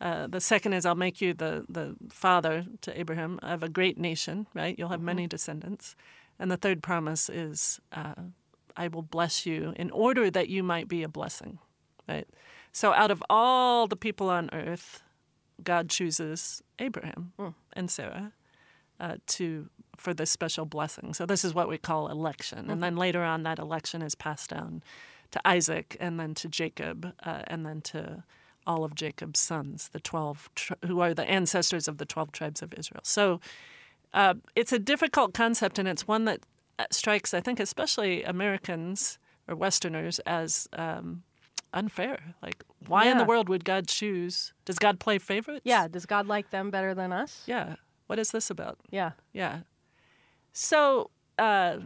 Uh, 0.00 0.26
the 0.26 0.40
second 0.40 0.72
is 0.72 0.86
I'll 0.86 0.94
make 0.94 1.20
you 1.20 1.34
the, 1.34 1.66
the 1.68 1.94
father 2.08 2.64
to 2.80 2.98
Abraham 2.98 3.38
of 3.42 3.62
a 3.62 3.68
great 3.68 3.98
nation, 3.98 4.46
right? 4.54 4.74
You'll 4.78 4.88
have 4.88 5.02
many 5.02 5.26
descendants. 5.26 5.94
And 6.38 6.50
the 6.50 6.56
third 6.56 6.82
promise 6.82 7.28
is 7.28 7.80
uh, 7.92 8.14
I 8.76 8.88
will 8.88 9.02
bless 9.02 9.44
you 9.44 9.74
in 9.76 9.90
order 9.90 10.30
that 10.30 10.48
you 10.48 10.62
might 10.62 10.88
be 10.88 11.02
a 11.02 11.08
blessing, 11.08 11.58
right? 12.08 12.26
So 12.72 12.94
out 12.94 13.10
of 13.10 13.22
all 13.28 13.86
the 13.86 13.96
people 13.96 14.30
on 14.30 14.48
earth, 14.52 15.02
God 15.62 15.90
chooses 15.90 16.62
Abraham 16.78 17.32
and 17.74 17.90
Sarah 17.90 18.32
uh, 18.98 19.16
to 19.26 19.68
for 19.96 20.14
this 20.14 20.30
special 20.30 20.64
blessing. 20.64 21.12
So 21.12 21.26
this 21.26 21.44
is 21.44 21.52
what 21.52 21.68
we 21.68 21.76
call 21.76 22.08
election, 22.08 22.70
and 22.70 22.82
then 22.82 22.96
later 22.96 23.22
on, 23.22 23.42
that 23.42 23.58
election 23.58 24.00
is 24.00 24.14
passed 24.14 24.48
down 24.48 24.82
to 25.32 25.46
Isaac, 25.46 25.96
and 26.00 26.18
then 26.18 26.34
to 26.36 26.48
Jacob, 26.48 27.12
uh, 27.22 27.42
and 27.48 27.66
then 27.66 27.82
to 27.82 28.24
all 28.70 28.84
of 28.84 28.94
Jacob's 28.94 29.40
sons, 29.40 29.78
the 29.96 30.00
twelve, 30.00 30.48
who 30.88 31.00
are 31.04 31.14
the 31.20 31.28
ancestors 31.38 31.88
of 31.88 31.96
the 31.98 32.06
twelve 32.06 32.30
tribes 32.38 32.62
of 32.62 32.72
Israel. 32.80 33.04
So 33.04 33.40
uh, 34.20 34.34
it's 34.60 34.72
a 34.72 34.78
difficult 34.92 35.30
concept, 35.34 35.78
and 35.80 35.88
it's 35.88 36.06
one 36.06 36.24
that 36.30 36.40
uh, 36.78 36.84
strikes, 36.90 37.34
I 37.34 37.40
think, 37.40 37.60
especially 37.60 38.22
Americans 38.22 39.18
or 39.48 39.56
Westerners 39.56 40.20
as 40.20 40.68
um, 40.84 41.22
unfair. 41.72 42.18
Like, 42.42 42.64
why 42.86 43.06
in 43.10 43.18
the 43.18 43.24
world 43.32 43.48
would 43.48 43.64
God 43.64 43.88
choose? 43.88 44.52
Does 44.64 44.78
God 44.78 45.00
play 45.00 45.18
favorites? 45.18 45.62
Yeah. 45.64 45.88
Does 45.88 46.06
God 46.06 46.26
like 46.26 46.50
them 46.50 46.70
better 46.70 46.94
than 46.94 47.12
us? 47.12 47.42
Yeah. 47.46 47.76
What 48.06 48.18
is 48.18 48.30
this 48.30 48.50
about? 48.50 48.78
Yeah. 48.90 49.12
Yeah. 49.32 49.60
So 50.52 51.10
uh, 51.38 51.78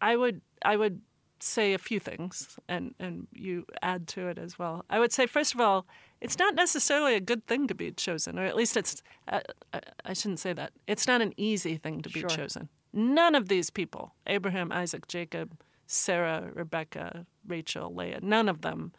I 0.00 0.16
would 0.16 0.40
I 0.64 0.76
would 0.76 1.00
say 1.42 1.74
a 1.74 1.78
few 1.78 1.98
things, 2.00 2.58
and 2.68 2.94
and 2.98 3.26
you 3.32 3.64
add 3.82 4.06
to 4.08 4.28
it 4.28 4.38
as 4.38 4.58
well. 4.58 4.84
I 4.90 4.98
would 4.98 5.12
say 5.12 5.26
first 5.26 5.54
of 5.54 5.60
all, 5.60 5.86
it's 6.20 6.38
not 6.38 6.54
necessarily 6.54 7.14
a 7.14 7.20
good 7.20 7.46
thing 7.46 7.66
to 7.68 7.74
be 7.74 7.90
chosen, 7.92 8.38
or 8.38 8.44
at 8.44 8.56
least 8.56 8.76
it's. 8.76 9.02
Uh, 9.28 9.40
I- 9.72 9.80
I 10.04 10.12
shouldn't 10.14 10.40
say 10.40 10.52
that. 10.52 10.72
It's 10.86 11.06
not 11.06 11.20
an 11.20 11.32
easy 11.36 11.76
thing 11.76 12.02
to 12.02 12.08
be 12.10 12.20
Sure. 12.20 12.28
chosen. 12.28 12.68
None 12.92 13.34
of 13.34 13.48
these 13.48 13.70
people, 13.70 14.14
Abraham, 14.26 14.70
Isaac, 14.72 15.06
Jacob, 15.08 15.58
Sarah, 15.86 16.50
Rebecca, 16.54 17.26
Rachel, 17.46 17.94
Leah, 17.94 18.20
none 18.22 18.48
of 18.48 18.60
them 18.62 18.92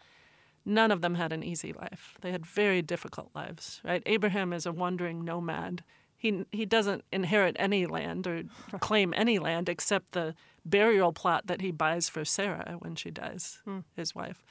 none 0.65 0.91
of 0.91 1.01
them 1.01 1.15
had 1.15 1.33
an 1.33 1.43
easy 1.43 1.73
life. 1.73 2.17
They 2.21 2.31
had 2.31 2.45
very 2.45 2.81
difficult 2.81 3.29
lives, 3.35 3.81
right? 3.83 4.01
Abraham 4.05 4.53
is 4.53 4.65
a 4.65 4.71
wandering 4.71 5.23
nomad. 5.25 5.83
He 6.17 6.45
he 6.53 6.65
doesn't 6.65 7.03
inherit 7.11 7.55
any 7.59 7.85
land 7.85 8.25
or 8.27 8.43
claim 8.79 9.13
any 9.15 9.39
land 9.39 9.67
except 9.69 10.13
the 10.13 10.35
burial 10.65 11.11
plot 11.13 11.47
that 11.47 11.61
he 11.61 11.71
buys 11.71 12.09
for 12.09 12.23
Sarah 12.25 12.75
when 12.79 12.95
she 12.95 13.11
dies, 13.11 13.61
his 13.95 14.13
wife. 14.15 14.43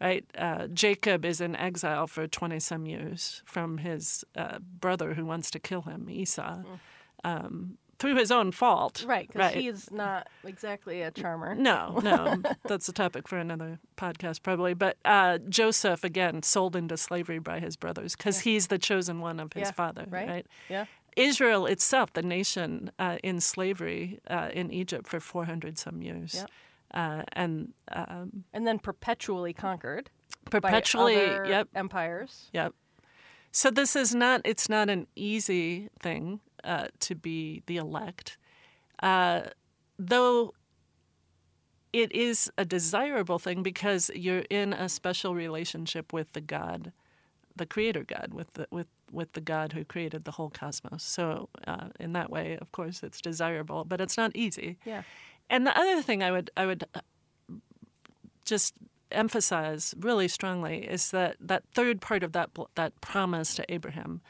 Right? 0.00 0.24
Uh, 0.38 0.68
Jacob 0.68 1.24
is 1.24 1.40
in 1.40 1.56
exile 1.56 2.06
for 2.06 2.28
20 2.28 2.60
some 2.60 2.86
years 2.86 3.42
from 3.44 3.78
his 3.78 4.24
uh, 4.36 4.58
brother 4.60 5.14
who 5.14 5.24
wants 5.26 5.50
to 5.50 5.58
kill 5.58 5.82
him, 5.82 6.08
Esau, 6.08 6.58
um, 7.24 7.78
through 7.98 8.14
his 8.14 8.30
own 8.30 8.52
fault. 8.52 9.04
Right. 9.04 9.26
Because 9.26 9.54
he's 9.54 9.90
not 9.90 10.28
exactly 10.44 11.02
a 11.02 11.10
charmer. 11.10 11.56
No, 11.56 11.98
no, 12.00 12.40
that's 12.64 12.88
a 12.88 12.92
topic 12.92 13.26
for 13.26 13.38
another 13.38 13.80
podcast 13.96 14.44
probably. 14.44 14.72
But 14.74 14.98
uh, 15.04 15.38
Joseph 15.48 16.04
again 16.04 16.44
sold 16.44 16.76
into 16.76 16.96
slavery 16.96 17.40
by 17.40 17.58
his 17.58 17.74
brothers 17.74 18.14
because 18.14 18.38
he's 18.40 18.68
the 18.68 18.78
chosen 18.78 19.18
one 19.20 19.40
of 19.40 19.52
his 19.52 19.62
Yeah, 19.62 19.72
father, 19.72 20.06
right. 20.08 20.28
right? 20.28 20.46
Yeah. 20.68 20.84
Israel 21.18 21.66
itself, 21.66 22.12
the 22.12 22.22
nation 22.22 22.90
uh, 22.98 23.18
in 23.22 23.40
slavery 23.40 24.20
uh, 24.30 24.50
in 24.52 24.70
Egypt 24.70 25.06
for 25.08 25.20
400 25.20 25.78
some 25.78 26.02
years. 26.02 26.34
Yep. 26.34 26.50
Uh, 26.94 27.22
and 27.34 27.72
um, 27.92 28.44
and 28.54 28.66
then 28.66 28.78
perpetually 28.78 29.52
conquered 29.52 30.08
perpetually 30.50 31.16
by 31.16 31.22
other 31.22 31.44
yep 31.44 31.68
empires. 31.74 32.48
Yep. 32.54 32.74
So 33.52 33.70
this 33.70 33.94
is 33.94 34.14
not 34.14 34.40
it's 34.44 34.68
not 34.68 34.88
an 34.88 35.06
easy 35.14 35.90
thing 36.00 36.40
uh, 36.64 36.86
to 37.00 37.14
be 37.14 37.62
the 37.66 37.76
elect, 37.76 38.38
uh, 39.02 39.42
though. 39.98 40.54
It 41.90 42.12
is 42.12 42.50
a 42.58 42.66
desirable 42.66 43.38
thing 43.38 43.62
because 43.62 44.10
you're 44.14 44.44
in 44.50 44.74
a 44.74 44.90
special 44.90 45.34
relationship 45.34 46.12
with 46.12 46.34
the 46.34 46.42
God, 46.42 46.92
the 47.56 47.64
Creator 47.64 48.04
God, 48.04 48.34
with 48.34 48.52
the 48.52 48.66
with 48.70 48.88
with 49.10 49.32
the 49.32 49.40
God 49.40 49.72
who 49.72 49.84
created 49.84 50.24
the 50.24 50.32
whole 50.32 50.50
cosmos. 50.50 51.02
So 51.02 51.48
uh, 51.66 51.88
in 51.98 52.12
that 52.12 52.30
way, 52.30 52.58
of 52.60 52.72
course, 52.72 53.02
it's 53.02 53.20
desirable, 53.20 53.84
but 53.84 54.00
it's 54.00 54.16
not 54.16 54.32
easy. 54.34 54.78
Yeah. 54.84 55.02
And 55.50 55.66
the 55.66 55.78
other 55.78 56.02
thing 56.02 56.22
I 56.22 56.30
would 56.30 56.50
I 56.56 56.66
would 56.66 56.84
uh, 56.94 57.00
just 58.44 58.74
emphasize 59.10 59.94
really 59.98 60.28
strongly 60.28 60.78
is 60.86 61.10
that 61.10 61.36
that 61.40 61.64
third 61.74 62.00
part 62.00 62.22
of 62.22 62.32
that 62.32 62.50
that 62.74 63.00
promise 63.00 63.54
to 63.54 63.72
Abraham, 63.72 64.20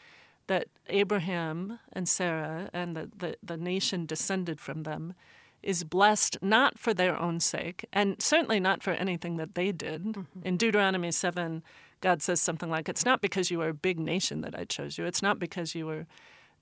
that 0.46 0.68
Abraham 0.88 1.78
and 1.92 2.08
Sarah 2.08 2.70
and 2.72 2.96
the, 2.96 3.10
the, 3.16 3.36
the 3.42 3.56
nation 3.56 4.06
descended 4.06 4.60
from 4.60 4.84
them 4.84 5.14
is 5.62 5.84
blessed 5.84 6.38
not 6.40 6.78
for 6.78 6.94
their 6.94 7.18
own 7.20 7.40
sake 7.40 7.84
and 7.92 8.20
certainly 8.22 8.60
not 8.60 8.82
for 8.82 8.92
anything 8.92 9.36
that 9.36 9.54
they 9.54 9.72
did. 9.72 10.04
Mm-hmm. 10.04 10.22
In 10.44 10.56
Deuteronomy 10.56 11.10
7, 11.10 11.62
God 12.00 12.22
says 12.22 12.40
something 12.40 12.70
like, 12.70 12.88
It's 12.88 13.04
not 13.04 13.20
because 13.20 13.50
you 13.50 13.60
are 13.62 13.68
a 13.68 13.74
big 13.74 13.98
nation 13.98 14.40
that 14.42 14.58
I 14.58 14.64
chose 14.64 14.98
you. 14.98 15.04
It's 15.04 15.22
not 15.22 15.38
because 15.38 15.74
you 15.74 15.86
were, 15.86 16.06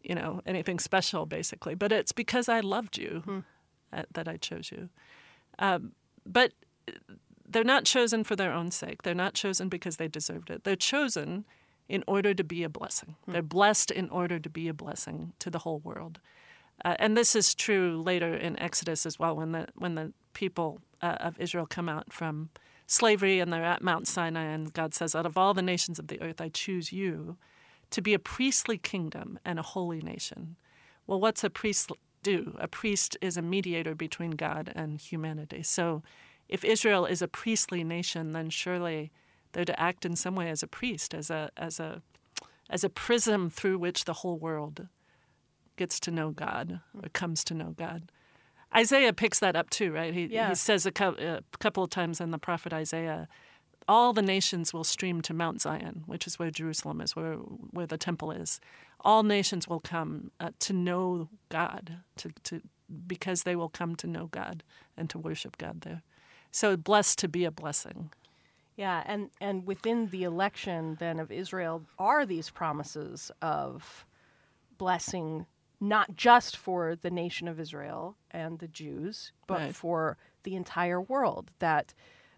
you 0.03 0.15
know, 0.15 0.41
anything 0.47 0.79
special, 0.79 1.27
basically, 1.27 1.75
but 1.75 1.93
it's 1.93 2.13
because 2.13 2.49
I 2.49 2.61
loved 2.61 2.97
you 2.99 3.23
mm-hmm. 3.27 4.01
that 4.13 4.29
I 4.29 4.37
chose 4.37 4.71
you. 4.71 4.89
Um, 5.59 5.93
but 6.25 6.53
they're 7.49 7.65
not 7.65 7.85
chosen 7.85 8.25
for 8.25 8.37
their 8.37 8.53
own 8.53 8.71
sake. 8.71 9.03
They're 9.03 9.15
not 9.15 9.35
chosen 9.35 9.69
because 9.69 9.97
they 9.97 10.09
deserved 10.09 10.51
it. 10.51 10.65
They're 10.65 10.77
chosen 10.77 11.45
in 11.89 12.03
order 12.07 12.35
to 12.35 12.45
be 12.45 12.63
a 12.65 12.69
blessing. 12.69 13.17
Mm. 13.29 13.33
They're 13.33 13.43
blessed 13.43 13.91
in 13.91 14.11
order 14.11 14.39
to 14.39 14.51
be 14.51 14.69
a 14.69 14.75
blessing 14.75 15.33
to 15.39 15.51
the 15.51 15.61
whole 15.61 15.79
world. 15.79 16.21
Uh, 16.85 16.97
and 16.99 17.17
this 17.17 17.35
is 17.35 17.55
true 17.55 18.03
later 18.03 18.35
in 18.35 18.59
Exodus 18.59 19.07
as 19.07 19.19
well, 19.19 19.37
when 19.37 19.53
the 19.53 19.67
when 19.77 19.95
the 19.95 20.13
people 20.35 20.81
uh, 21.01 21.17
of 21.21 21.41
Israel 21.41 21.67
come 21.67 21.89
out 21.89 22.13
from 22.13 22.51
slavery 22.87 23.41
and 23.41 23.53
they're 23.53 23.65
at 23.65 23.83
Mount 23.83 24.07
Sinai, 24.07 24.45
and 24.45 24.73
God 24.73 24.95
says, 24.95 25.15
"Out 25.15 25.27
of 25.27 25.37
all 25.37 25.55
the 25.55 25.63
nations 25.63 25.99
of 25.99 26.09
the 26.09 26.21
earth, 26.21 26.41
I 26.41 26.49
choose 26.49 26.93
you 26.93 27.37
to 27.91 28.01
be 28.01 28.15
a 28.15 28.19
priestly 28.19 28.79
kingdom 28.79 29.39
and 29.45 29.59
a 29.59 29.63
holy 29.63 30.01
nation." 30.01 30.57
Well, 31.07 31.21
what's 31.21 31.45
a 31.45 31.51
priest 31.51 31.93
do? 32.23 32.57
A 32.59 32.67
priest 32.67 33.17
is 33.21 33.37
a 33.37 33.43
mediator 33.43 33.95
between 33.95 34.33
God 34.33 34.73
and 34.75 35.01
humanity. 35.01 35.63
So 35.63 36.03
if 36.49 36.65
Israel 36.65 37.07
is 37.07 37.23
a 37.23 37.29
priestly 37.29 37.85
nation, 37.85 38.33
then 38.33 38.51
surely 38.51 39.13
they're 39.53 39.65
to 39.65 39.81
act 39.81 40.05
in 40.05 40.17
some 40.17 40.35
way 40.35 40.51
as 40.51 40.63
a 40.63 40.67
priest, 40.67 41.15
as 41.15 41.31
a 41.31 41.51
as 41.57 41.79
a 41.81 42.03
as 42.69 42.83
a 42.83 42.91
prism 42.91 43.49
through 43.49 43.79
which 43.79 44.05
the 44.05 44.13
whole 44.15 44.39
world 44.39 44.89
gets 45.77 46.01
to 46.01 46.11
know 46.11 46.31
God 46.31 46.81
or 46.95 47.09
comes 47.11 47.45
to 47.45 47.55
know 47.55 47.71
God. 47.71 48.11
Isaiah 48.75 49.13
picks 49.13 49.39
that 49.41 49.57
up 49.57 49.71
too, 49.71 49.93
right? 49.93 50.13
He, 50.13 50.27
yeah. 50.27 50.51
he 50.51 50.55
says 50.55 50.87
a, 50.87 50.93
co- 50.93 51.17
a 51.19 51.43
couple 51.59 51.83
of 51.85 51.91
times 51.91 52.21
in 52.21 52.31
the 52.31 52.39
prophet 52.39 52.73
Isaiah, 52.73 53.29
all 53.89 54.13
the 54.13 54.23
nations 54.23 54.75
will 54.75 54.85
stream 54.85 55.23
to 55.23 55.35
Mount 55.35 55.63
Zion, 55.63 56.03
which 56.07 56.27
is 56.27 56.39
where 56.39 56.51
Jerusalem 56.51 57.01
is, 57.01 57.15
where 57.15 57.35
where 57.35 57.87
the 57.87 57.99
temple 57.99 58.31
is. 58.31 58.61
All 59.01 59.23
nations 59.23 59.69
will 59.69 59.81
come 59.81 60.31
uh, 60.41 60.51
to 60.61 60.73
know 60.73 61.29
God, 61.49 61.99
to, 62.17 62.33
to 62.45 62.61
because 63.07 63.43
they 63.43 63.57
will 63.57 63.69
come 63.69 63.95
to 63.97 64.07
know 64.07 64.27
God 64.27 64.63
and 64.97 65.09
to 65.11 65.19
worship 65.19 65.59
God 65.59 65.83
there. 65.83 66.03
So 66.51 66.77
blessed 66.77 67.19
to 67.21 67.29
be 67.29 67.45
a 67.45 67.51
blessing. 67.51 68.11
Yeah, 68.77 69.03
and, 69.07 69.31
and 69.41 69.67
within 69.67 70.09
the 70.11 70.25
election 70.25 70.97
then 71.01 71.19
of 71.19 71.33
Israel 71.33 71.83
are 71.99 72.27
these 72.27 72.51
promises 72.51 73.31
of 73.41 74.05
blessing 74.77 75.47
not 75.81 76.17
just 76.17 76.57
for 76.57 76.97
the 76.97 77.11
nation 77.11 77.49
of 77.49 77.61
Israel 77.61 78.17
and 78.31 78.59
the 78.59 78.69
Jews, 78.69 79.33
but 79.47 79.59
right. 79.59 79.75
for 79.75 80.17
the 80.43 80.55
entire 80.55 81.01
world. 81.01 81.51
That 81.59 81.95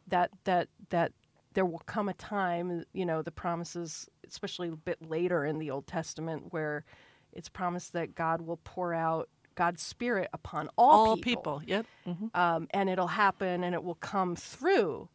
that 0.08 0.30
that 0.44 0.68
that 0.90 1.12
there 1.54 1.66
will 1.66 1.82
come 1.86 2.08
a 2.08 2.14
time, 2.14 2.84
you 2.92 3.06
know, 3.06 3.22
the 3.22 3.30
promises, 3.30 4.08
especially 4.26 4.68
a 4.68 4.76
bit 4.76 4.98
later 5.08 5.44
in 5.44 5.58
the 5.58 5.70
Old 5.70 5.86
Testament, 5.86 6.52
where 6.52 6.84
it's 7.32 7.48
promised 7.48 7.92
that 7.94 8.14
God 8.14 8.42
will 8.42 8.58
pour 8.58 8.94
out 8.94 9.28
God's 9.54 9.82
Spirit 9.82 10.28
upon 10.32 10.68
all, 10.76 11.08
all 11.08 11.16
people. 11.16 11.60
people. 11.60 11.62
Yep. 11.66 11.86
Mm-hmm. 12.06 12.40
Um, 12.40 12.68
and 12.70 12.88
it'll 12.88 13.08
happen, 13.08 13.64
and 13.64 13.74
it 13.74 13.82
will 13.82 13.96
come 13.96 14.36
through. 14.36 15.08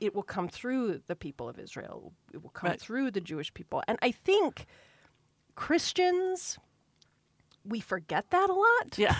It 0.00 0.14
will 0.14 0.22
come 0.22 0.48
through 0.48 1.02
the 1.06 1.16
people 1.16 1.48
of 1.48 1.58
Israel. 1.58 2.12
It 2.32 2.42
will 2.42 2.50
come 2.50 2.70
right. 2.70 2.80
through 2.80 3.10
the 3.10 3.20
Jewish 3.20 3.52
people. 3.52 3.82
And 3.86 3.98
I 4.00 4.12
think 4.12 4.66
Christians, 5.56 6.58
we 7.64 7.80
forget 7.80 8.30
that 8.30 8.50
a 8.50 8.54
lot. 8.54 8.98
Yeah. 8.98 9.16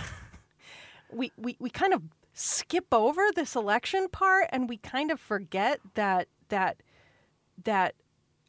we, 1.13 1.33
we, 1.37 1.57
we 1.59 1.71
kind 1.71 1.93
of 1.95 2.03
skip 2.33 2.87
over 2.93 3.23
this 3.35 3.55
election 3.55 4.09
part, 4.09 4.49
and 4.51 4.69
we 4.69 4.77
kind 4.77 5.11
of 5.11 5.21
forget 5.21 5.81
that 5.95 6.29
that 6.49 6.83
that 7.65 7.95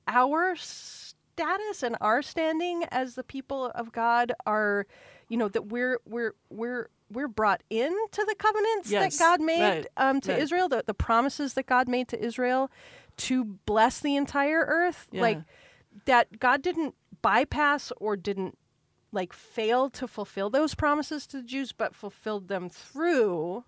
our 0.07 0.55
status 0.55 1.83
and 1.83 1.95
our 2.01 2.21
standing 2.21 2.83
as 2.91 3.15
the 3.15 3.23
people 3.23 3.67
of 3.75 3.91
God 3.91 4.33
are 4.45 4.85
you 5.29 5.37
know 5.37 5.47
that 5.47 5.67
we're 5.67 5.99
we're 6.05 6.33
we're 6.49 6.89
we're 7.11 7.27
brought 7.27 7.61
into 7.69 8.25
the 8.27 8.35
covenants 8.37 8.89
yes, 8.89 9.17
that 9.17 9.23
God 9.23 9.41
made 9.41 9.61
right, 9.61 9.87
um, 9.97 10.19
to 10.21 10.31
right. 10.31 10.41
Israel, 10.41 10.67
the, 10.67 10.83
the 10.85 10.93
promises 10.93 11.53
that 11.53 11.67
God 11.67 11.87
made 11.87 12.07
to 12.09 12.23
Israel 12.23 12.71
to 13.17 13.43
bless 13.43 13.99
the 13.99 14.15
entire 14.15 14.65
earth. 14.67 15.07
Yeah. 15.11 15.21
Like 15.21 15.39
that 16.05 16.39
God 16.39 16.61
didn't 16.61 16.95
bypass 17.21 17.91
or 17.97 18.17
didn't 18.17 18.57
like 19.15 19.33
failed 19.33 19.93
to 19.93 20.07
fulfill 20.07 20.49
those 20.49 20.75
promises 20.75 21.25
to 21.27 21.37
the 21.37 21.43
Jews, 21.43 21.71
but 21.71 21.95
fulfilled 21.95 22.47
them 22.47 22.69
through 22.69 23.63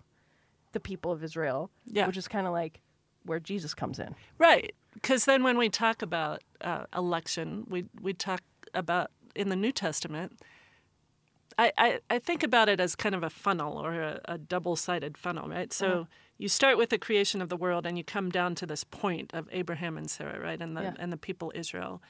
the 0.72 0.80
people 0.80 1.10
of 1.10 1.24
Israel. 1.24 1.70
Yeah. 1.86 2.06
Which 2.06 2.16
is 2.16 2.28
kind 2.28 2.46
of 2.46 2.52
like 2.52 2.80
where 3.24 3.40
Jesus 3.40 3.74
comes 3.74 3.98
in. 3.98 4.14
Right. 4.38 4.74
Because 4.94 5.24
then 5.24 5.42
when 5.42 5.58
we 5.58 5.68
talk 5.68 6.02
about 6.02 6.42
uh, 6.60 6.84
election, 6.96 7.64
we, 7.68 7.86
we 8.00 8.12
talk 8.12 8.42
about 8.74 9.10
in 9.34 9.48
the 9.48 9.56
New 9.56 9.72
Testament 9.72 10.38
I, 11.58 11.72
I, 11.76 12.00
I, 12.08 12.18
think 12.20 12.44
about 12.44 12.68
it 12.68 12.78
as 12.78 12.94
kind 12.94 13.16
of 13.16 13.24
a 13.24 13.30
funnel 13.30 13.78
or 13.78 13.94
a, 13.94 14.20
a 14.26 14.38
double 14.38 14.76
sided 14.76 15.18
funnel, 15.18 15.48
right? 15.48 15.72
So 15.72 15.86
uh-huh. 15.88 16.04
you 16.38 16.48
start 16.48 16.78
with 16.78 16.90
the 16.90 16.98
creation 16.98 17.42
of 17.42 17.48
the 17.48 17.56
world 17.56 17.84
and 17.84 17.98
you 17.98 18.04
come 18.04 18.30
down 18.30 18.54
to 18.56 18.66
this 18.66 18.84
point 18.84 19.32
of 19.34 19.48
Abraham 19.50 19.98
and 19.98 20.08
Sarah, 20.08 20.40
right? 20.40 20.60
And 20.60 20.76
the, 20.76 20.82
yeah. 20.82 20.94
and 20.98 21.12
the 21.12 21.16
people 21.16 21.50
Israel. 21.56 22.00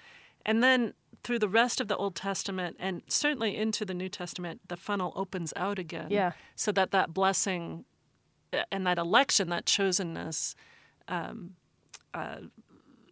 And 0.48 0.62
then 0.62 0.94
through 1.22 1.40
the 1.40 1.48
rest 1.48 1.78
of 1.78 1.88
the 1.88 1.96
Old 1.96 2.14
Testament 2.14 2.74
and 2.80 3.02
certainly 3.06 3.54
into 3.54 3.84
the 3.84 3.92
New 3.92 4.08
Testament, 4.08 4.62
the 4.68 4.78
funnel 4.78 5.12
opens 5.14 5.52
out 5.56 5.78
again. 5.78 6.06
Yeah. 6.08 6.32
So 6.56 6.72
that 6.72 6.90
that 6.92 7.12
blessing 7.12 7.84
and 8.72 8.86
that 8.86 8.96
election, 8.96 9.50
that 9.50 9.66
chosenness, 9.66 10.54
um, 11.06 11.56
uh, 12.14 12.38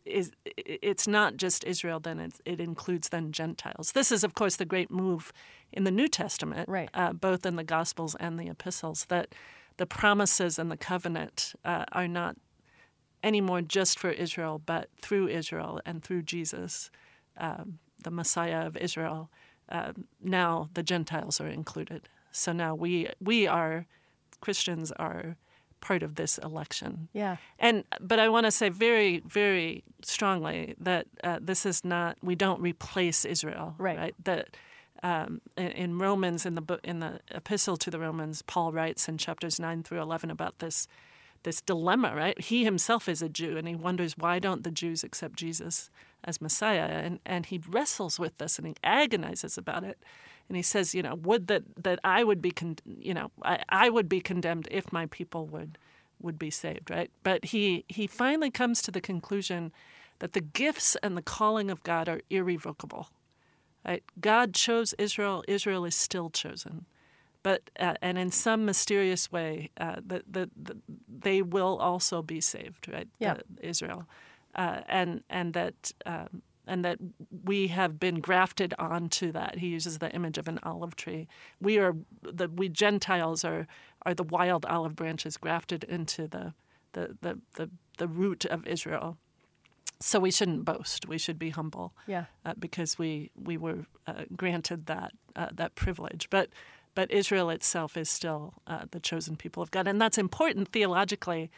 is 0.06 0.32
it's 0.46 1.06
not 1.06 1.36
just 1.36 1.62
Israel. 1.64 2.00
Then 2.00 2.32
it 2.46 2.58
includes 2.58 3.10
then 3.10 3.32
Gentiles. 3.32 3.92
This 3.92 4.10
is, 4.10 4.24
of 4.24 4.32
course, 4.34 4.56
the 4.56 4.64
great 4.64 4.90
move 4.90 5.30
in 5.72 5.84
the 5.84 5.90
New 5.90 6.08
Testament, 6.08 6.70
right. 6.70 6.88
uh, 6.94 7.12
both 7.12 7.44
in 7.44 7.56
the 7.56 7.64
Gospels 7.64 8.16
and 8.18 8.38
the 8.38 8.48
epistles, 8.48 9.04
that 9.06 9.34
the 9.76 9.84
promises 9.84 10.58
and 10.58 10.70
the 10.70 10.76
covenant 10.78 11.52
uh, 11.66 11.84
are 11.92 12.08
not 12.08 12.36
anymore 13.22 13.60
just 13.60 13.98
for 13.98 14.10
Israel, 14.10 14.58
but 14.64 14.88
through 15.02 15.28
Israel 15.28 15.82
and 15.84 16.02
through 16.02 16.22
Jesus, 16.22 16.90
um, 17.38 17.78
the 18.02 18.10
Messiah 18.10 18.66
of 18.66 18.76
Israel. 18.76 19.30
Uh, 19.68 19.92
now 20.22 20.70
the 20.74 20.82
Gentiles 20.82 21.40
are 21.40 21.48
included. 21.48 22.08
So 22.30 22.52
now 22.52 22.74
we 22.74 23.08
we 23.20 23.46
are 23.46 23.86
Christians 24.40 24.92
are 24.92 25.36
part 25.80 26.02
of 26.02 26.14
this 26.14 26.38
election. 26.38 27.08
Yeah. 27.12 27.36
And 27.58 27.84
but 28.00 28.18
I 28.18 28.28
want 28.28 28.46
to 28.46 28.50
say 28.50 28.68
very 28.68 29.22
very 29.26 29.84
strongly 30.02 30.74
that 30.78 31.06
uh, 31.24 31.38
this 31.40 31.66
is 31.66 31.84
not 31.84 32.16
we 32.22 32.34
don't 32.34 32.60
replace 32.60 33.24
Israel. 33.24 33.74
Right. 33.78 33.98
Right. 33.98 34.14
That 34.24 34.56
um, 35.02 35.40
in, 35.56 35.98
Romans 35.98 36.46
in 36.46 36.54
the 36.54 36.60
book 36.60 36.80
in 36.82 37.00
the 37.00 37.20
epistle 37.30 37.76
to 37.76 37.90
the 37.90 37.98
Romans, 37.98 38.42
Paul 38.42 38.72
writes 38.72 39.08
in 39.08 39.18
chapters 39.18 39.60
nine 39.60 39.82
through 39.82 40.00
eleven 40.00 40.30
about 40.30 40.58
this 40.58 40.88
this 41.46 41.62
dilemma. 41.62 42.14
Right. 42.14 42.38
He 42.38 42.64
himself 42.64 43.08
is 43.08 43.22
a 43.22 43.30
Jew, 43.30 43.56
and 43.56 43.66
he 43.66 43.74
wonders 43.74 44.18
why 44.18 44.38
don't 44.38 44.64
the 44.64 44.70
Jews 44.70 45.02
accept 45.02 45.36
Jesus 45.36 45.90
as 46.22 46.42
Messiah, 46.42 46.88
and 47.04 47.20
and 47.24 47.46
he 47.46 47.62
wrestles 47.66 48.18
with 48.18 48.36
this 48.36 48.58
and 48.58 48.66
he 48.66 48.74
agonizes 48.84 49.56
about 49.56 49.82
it 49.84 49.98
and 50.48 50.56
he 50.56 50.62
says, 50.62 50.94
you 50.94 51.02
know, 51.02 51.14
would 51.14 51.48
that 51.48 51.62
that 51.82 51.98
I 52.04 52.22
would 52.24 52.40
be, 52.40 52.50
con- 52.50 52.78
you 52.86 53.14
know, 53.14 53.30
I, 53.42 53.62
I 53.68 53.90
would 53.90 54.08
be 54.08 54.20
condemned 54.20 54.68
if 54.70 54.92
my 54.92 55.06
people 55.06 55.46
would 55.46 55.78
would 56.20 56.38
be 56.38 56.50
saved, 56.50 56.90
right? 56.90 57.10
But 57.22 57.46
he 57.46 57.84
he 57.88 58.06
finally 58.06 58.50
comes 58.50 58.80
to 58.82 58.90
the 58.90 59.00
conclusion 59.00 59.72
that 60.20 60.32
the 60.32 60.40
gifts 60.40 60.96
and 61.02 61.16
the 61.16 61.22
calling 61.22 61.70
of 61.70 61.82
God 61.82 62.08
are 62.08 62.20
irrevocable. 62.30 63.08
Right? 63.86 64.02
God 64.20 64.54
chose 64.54 64.94
Israel. 64.98 65.44
Israel 65.46 65.84
is 65.84 65.94
still 65.94 66.30
chosen, 66.30 66.86
but 67.46 67.70
uh, 67.78 67.94
and 68.02 68.18
in 68.18 68.32
some 68.32 68.64
mysterious 68.64 69.30
way, 69.30 69.70
uh, 69.78 70.00
the, 70.04 70.24
the, 70.28 70.50
the, 70.60 70.76
they 71.06 71.42
will 71.42 71.78
also 71.78 72.20
be 72.20 72.40
saved. 72.40 72.88
Right? 72.92 73.06
Yeah. 73.20 73.36
Israel, 73.60 74.02
uh, 74.56 74.80
and 74.88 75.22
and 75.30 75.54
that. 75.54 75.92
Um, 76.04 76.42
and 76.68 76.84
that 76.84 76.98
we 77.44 77.68
have 77.68 78.00
been 78.00 78.18
grafted 78.18 78.74
onto 78.76 79.30
that. 79.30 79.58
He 79.58 79.68
uses 79.68 79.98
the 79.98 80.10
image 80.10 80.36
of 80.36 80.48
an 80.48 80.58
olive 80.64 80.96
tree. 80.96 81.28
We 81.60 81.78
are 81.78 81.94
the 82.22 82.48
we 82.48 82.68
Gentiles 82.68 83.44
are 83.44 83.68
are 84.04 84.14
the 84.14 84.24
wild 84.24 84.66
olive 84.66 84.96
branches 84.96 85.36
grafted 85.36 85.84
into 85.84 86.26
the 86.26 86.54
the 86.94 87.16
the 87.20 87.38
the, 87.54 87.70
the 87.98 88.08
root 88.08 88.44
of 88.46 88.66
Israel. 88.66 89.16
So 90.00 90.18
we 90.18 90.32
shouldn't 90.32 90.64
boast. 90.64 91.06
We 91.06 91.18
should 91.18 91.38
be 91.38 91.50
humble. 91.50 91.94
Yeah. 92.08 92.24
Uh, 92.44 92.54
because 92.58 92.98
we 92.98 93.30
we 93.36 93.56
were 93.56 93.86
uh, 94.08 94.24
granted 94.34 94.86
that 94.86 95.12
uh, 95.36 95.50
that 95.52 95.76
privilege, 95.76 96.28
but. 96.30 96.48
But 96.96 97.12
Israel 97.12 97.50
itself 97.50 97.96
is 97.96 98.08
still 98.10 98.54
uh, 98.66 98.86
the 98.90 98.98
chosen 98.98 99.36
people 99.36 99.62
of 99.62 99.70
God, 99.70 99.86
and 99.86 100.00
that's 100.00 100.18
important 100.18 100.72
theologically 100.72 101.50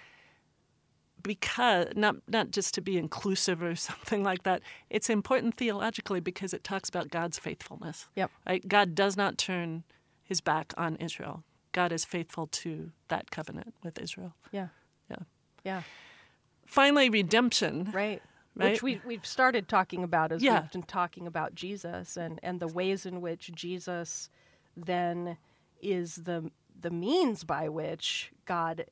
because 1.23 1.87
not 1.95 2.17
not 2.27 2.51
just 2.51 2.75
to 2.75 2.81
be 2.81 2.99
inclusive 2.99 3.63
or 3.63 3.75
something 3.91 4.23
like 4.23 4.43
that. 4.43 4.63
It's 4.91 5.09
important 5.09 5.55
theologically 5.55 6.21
because 6.21 6.53
it 6.53 6.65
talks 6.65 6.89
about 6.89 7.11
God's 7.11 7.39
faithfulness. 7.39 8.09
Yep. 8.17 8.31
Right? 8.47 8.67
God 8.69 8.95
does 8.95 9.17
not 9.17 9.39
turn 9.39 9.85
his 10.23 10.41
back 10.41 10.75
on 10.77 10.97
Israel. 10.97 11.45
God 11.73 11.93
is 11.93 12.05
faithful 12.05 12.49
to 12.49 12.91
that 13.09 13.31
covenant 13.31 13.75
with 13.85 13.99
Israel. 14.01 14.35
Yeah. 14.51 14.69
Yeah. 15.09 15.23
Yeah. 15.65 15.83
Finally, 16.67 17.11
redemption. 17.11 17.91
Right. 17.93 18.23
Right? 18.57 18.73
Which 18.73 18.83
we 18.83 19.01
we've 19.07 19.27
started 19.27 19.69
talking 19.69 20.03
about 20.03 20.33
as 20.33 20.43
Yeah. 20.43 20.63
we've 20.63 20.73
been 20.73 20.83
talking 20.83 21.29
about 21.29 21.55
Jesus 21.55 22.17
and, 22.17 22.41
and 22.43 22.59
the 22.59 22.67
ways 22.67 23.07
in 23.07 23.21
which 23.21 23.53
Jesus 23.55 24.31
then 24.87 25.37
is 25.81 26.17
the 26.17 26.51
the 26.81 26.91
means 26.91 27.45
by 27.45 27.69
which 27.69 28.31
God 28.45 28.85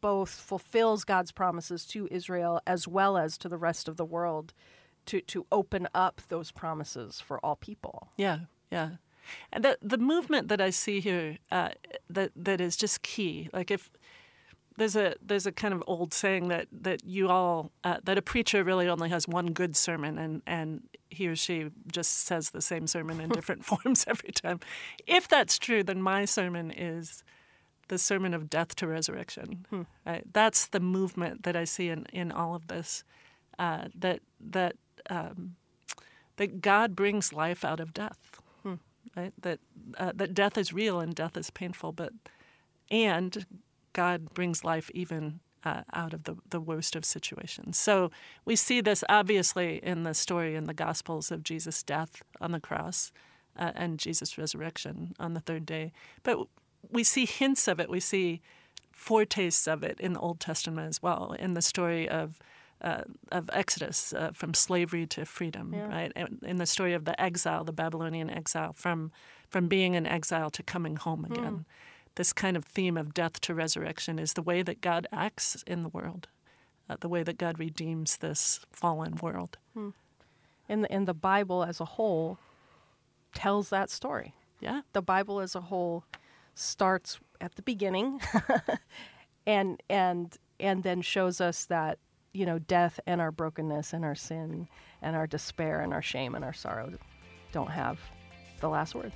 both 0.00 0.30
fulfills 0.30 1.04
God's 1.04 1.32
promises 1.32 1.84
to 1.86 2.08
Israel 2.10 2.60
as 2.66 2.86
well 2.86 3.16
as 3.16 3.36
to 3.38 3.48
the 3.48 3.56
rest 3.56 3.88
of 3.88 3.96
the 3.96 4.04
world 4.04 4.52
to, 5.06 5.20
to 5.22 5.46
open 5.50 5.88
up 5.94 6.20
those 6.28 6.50
promises 6.50 7.20
for 7.20 7.44
all 7.44 7.56
people. 7.56 8.08
Yeah, 8.16 8.40
yeah. 8.70 8.90
And 9.52 9.64
the 9.64 9.76
the 9.82 9.98
movement 9.98 10.46
that 10.48 10.60
I 10.60 10.70
see 10.70 11.00
here 11.00 11.38
uh, 11.50 11.70
that 12.08 12.30
that 12.36 12.60
is 12.60 12.76
just 12.76 13.02
key. 13.02 13.48
Like 13.52 13.72
if 13.72 13.90
there's 14.76 14.96
a 14.96 15.14
there's 15.24 15.46
a 15.46 15.52
kind 15.52 15.72
of 15.72 15.82
old 15.86 16.12
saying 16.12 16.48
that 16.48 16.66
that 16.70 17.04
you 17.04 17.28
all 17.28 17.72
uh, 17.84 17.98
that 18.04 18.18
a 18.18 18.22
preacher 18.22 18.62
really 18.62 18.88
only 18.88 19.08
has 19.08 19.26
one 19.26 19.52
good 19.52 19.76
sermon 19.76 20.18
and 20.18 20.42
and 20.46 20.82
he 21.08 21.28
or 21.28 21.36
she 21.36 21.70
just 21.90 22.26
says 22.26 22.50
the 22.50 22.60
same 22.60 22.86
sermon 22.86 23.20
in 23.20 23.28
different 23.38 23.64
forms 23.64 24.04
every 24.08 24.32
time. 24.32 24.60
If 25.06 25.28
that's 25.28 25.58
true, 25.58 25.82
then 25.82 26.02
my 26.02 26.24
sermon 26.24 26.70
is 26.70 27.24
the 27.88 27.98
sermon 27.98 28.34
of 28.34 28.50
death 28.50 28.74
to 28.76 28.86
resurrection. 28.86 29.66
Right? 30.04 30.24
That's 30.32 30.66
the 30.66 30.80
movement 30.80 31.44
that 31.44 31.56
I 31.56 31.64
see 31.64 31.88
in, 31.88 32.06
in 32.12 32.32
all 32.32 32.54
of 32.54 32.66
this. 32.66 33.04
Uh, 33.58 33.84
that 33.94 34.20
that 34.40 34.76
um, 35.08 35.56
that 36.36 36.60
God 36.60 36.94
brings 36.94 37.32
life 37.32 37.64
out 37.64 37.80
of 37.80 37.94
death. 37.94 38.40
Right? 39.16 39.32
That 39.40 39.60
uh, 39.96 40.12
that 40.14 40.34
death 40.34 40.58
is 40.58 40.72
real 40.72 41.00
and 41.00 41.14
death 41.14 41.36
is 41.36 41.50
painful, 41.50 41.92
but 41.92 42.12
and 42.90 43.46
God 43.96 44.18
brings 44.34 44.62
life 44.64 44.90
even 44.94 45.40
uh, 45.64 45.82
out 45.92 46.12
of 46.14 46.22
the, 46.24 46.36
the 46.50 46.60
worst 46.60 46.94
of 46.96 47.04
situations. 47.04 47.78
So 47.78 48.10
we 48.44 48.54
see 48.56 48.80
this 48.82 49.02
obviously 49.08 49.80
in 49.82 50.04
the 50.04 50.14
story 50.14 50.54
in 50.54 50.64
the 50.64 50.74
Gospels 50.74 51.32
of 51.32 51.42
Jesus' 51.42 51.82
death 51.82 52.22
on 52.40 52.52
the 52.52 52.60
cross 52.60 53.10
uh, 53.58 53.72
and 53.74 53.98
Jesus' 53.98 54.38
resurrection 54.38 55.14
on 55.18 55.34
the 55.34 55.40
third 55.40 55.64
day. 55.66 55.92
But 56.22 56.36
we 56.90 57.02
see 57.04 57.26
hints 57.26 57.68
of 57.68 57.80
it. 57.80 57.88
We 57.90 58.00
see 58.00 58.40
foretastes 58.92 59.66
of 59.66 59.82
it 59.82 59.98
in 60.00 60.12
the 60.12 60.20
Old 60.20 60.40
Testament 60.40 60.88
as 60.88 61.02
well, 61.02 61.34
in 61.38 61.54
the 61.54 61.62
story 61.62 62.08
of 62.08 62.38
uh, 62.82 63.04
of 63.32 63.48
Exodus 63.52 64.12
uh, 64.12 64.30
from 64.34 64.52
slavery 64.52 65.06
to 65.06 65.24
freedom, 65.24 65.72
Yeah. 65.74 65.88
right? 65.88 66.12
And 66.14 66.38
in 66.42 66.56
the 66.58 66.66
story 66.66 66.92
of 66.92 67.04
the 67.06 67.18
exile, 67.18 67.64
the 67.64 67.72
Babylonian 67.72 68.28
exile, 68.30 68.72
from 68.74 69.10
from 69.48 69.68
being 69.68 69.94
in 69.94 70.06
exile 70.06 70.50
to 70.50 70.62
coming 70.62 70.96
home 70.96 71.24
again. 71.24 71.64
This 72.16 72.32
kind 72.32 72.56
of 72.56 72.64
theme 72.64 72.96
of 72.96 73.14
death 73.14 73.40
to 73.42 73.54
resurrection 73.54 74.18
is 74.18 74.32
the 74.32 74.42
way 74.42 74.62
that 74.62 74.80
God 74.80 75.06
acts 75.12 75.62
in 75.66 75.82
the 75.82 75.88
world, 75.88 76.28
uh, 76.88 76.96
the 77.00 77.08
way 77.08 77.22
that 77.22 77.38
God 77.38 77.58
redeems 77.58 78.16
this 78.18 78.60
fallen 78.72 79.16
world. 79.22 79.58
And 80.68 80.84
the, 80.84 80.92
and 80.92 81.06
the 81.06 81.14
Bible 81.14 81.62
as 81.62 81.80
a 81.80 81.84
whole 81.84 82.38
tells 83.34 83.68
that 83.68 83.90
story. 83.90 84.34
Yeah, 84.60 84.80
the 84.94 85.02
Bible 85.02 85.40
as 85.40 85.54
a 85.54 85.60
whole 85.60 86.04
starts 86.54 87.20
at 87.40 87.54
the 87.56 87.62
beginning 87.62 88.20
and 89.46 89.82
and 89.90 90.36
and 90.58 90.82
then 90.82 91.02
shows 91.02 91.40
us 91.40 91.66
that 91.66 91.98
you 92.32 92.46
know 92.46 92.58
death 92.58 92.98
and 93.06 93.20
our 93.20 93.30
brokenness 93.30 93.92
and 93.92 94.04
our 94.04 94.14
sin 94.14 94.66
and 95.02 95.14
our 95.14 95.26
despair 95.26 95.80
and 95.80 95.92
our 95.92 96.02
shame 96.02 96.34
and 96.34 96.44
our 96.44 96.54
sorrow 96.54 96.90
don't 97.52 97.70
have 97.70 97.98
the 98.60 98.68
last 98.68 98.94
word. 98.94 99.12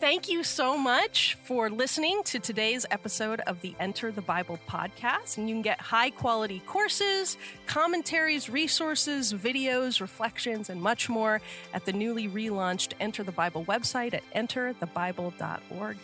Thank 0.00 0.28
you 0.28 0.44
so 0.44 0.78
much 0.78 1.36
for 1.42 1.68
listening 1.68 2.22
to 2.26 2.38
today's 2.38 2.86
episode 2.92 3.40
of 3.48 3.60
the 3.62 3.74
Enter 3.80 4.12
the 4.12 4.22
Bible 4.22 4.56
podcast. 4.68 5.38
And 5.38 5.48
you 5.48 5.56
can 5.56 5.62
get 5.62 5.80
high 5.80 6.10
quality 6.10 6.62
courses, 6.66 7.36
commentaries, 7.66 8.48
resources, 8.48 9.32
videos, 9.32 10.00
reflections, 10.00 10.70
and 10.70 10.80
much 10.80 11.08
more 11.08 11.40
at 11.74 11.84
the 11.84 11.92
newly 11.92 12.28
relaunched 12.28 12.92
Enter 13.00 13.24
the 13.24 13.32
Bible 13.32 13.64
website 13.64 14.14
at 14.14 14.22
enterthebible.org. 14.36 15.96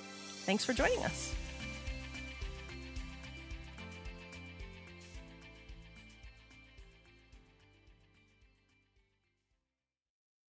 Thanks 0.45 0.65
for 0.65 0.73
joining 0.73 0.99
us. 1.05 1.33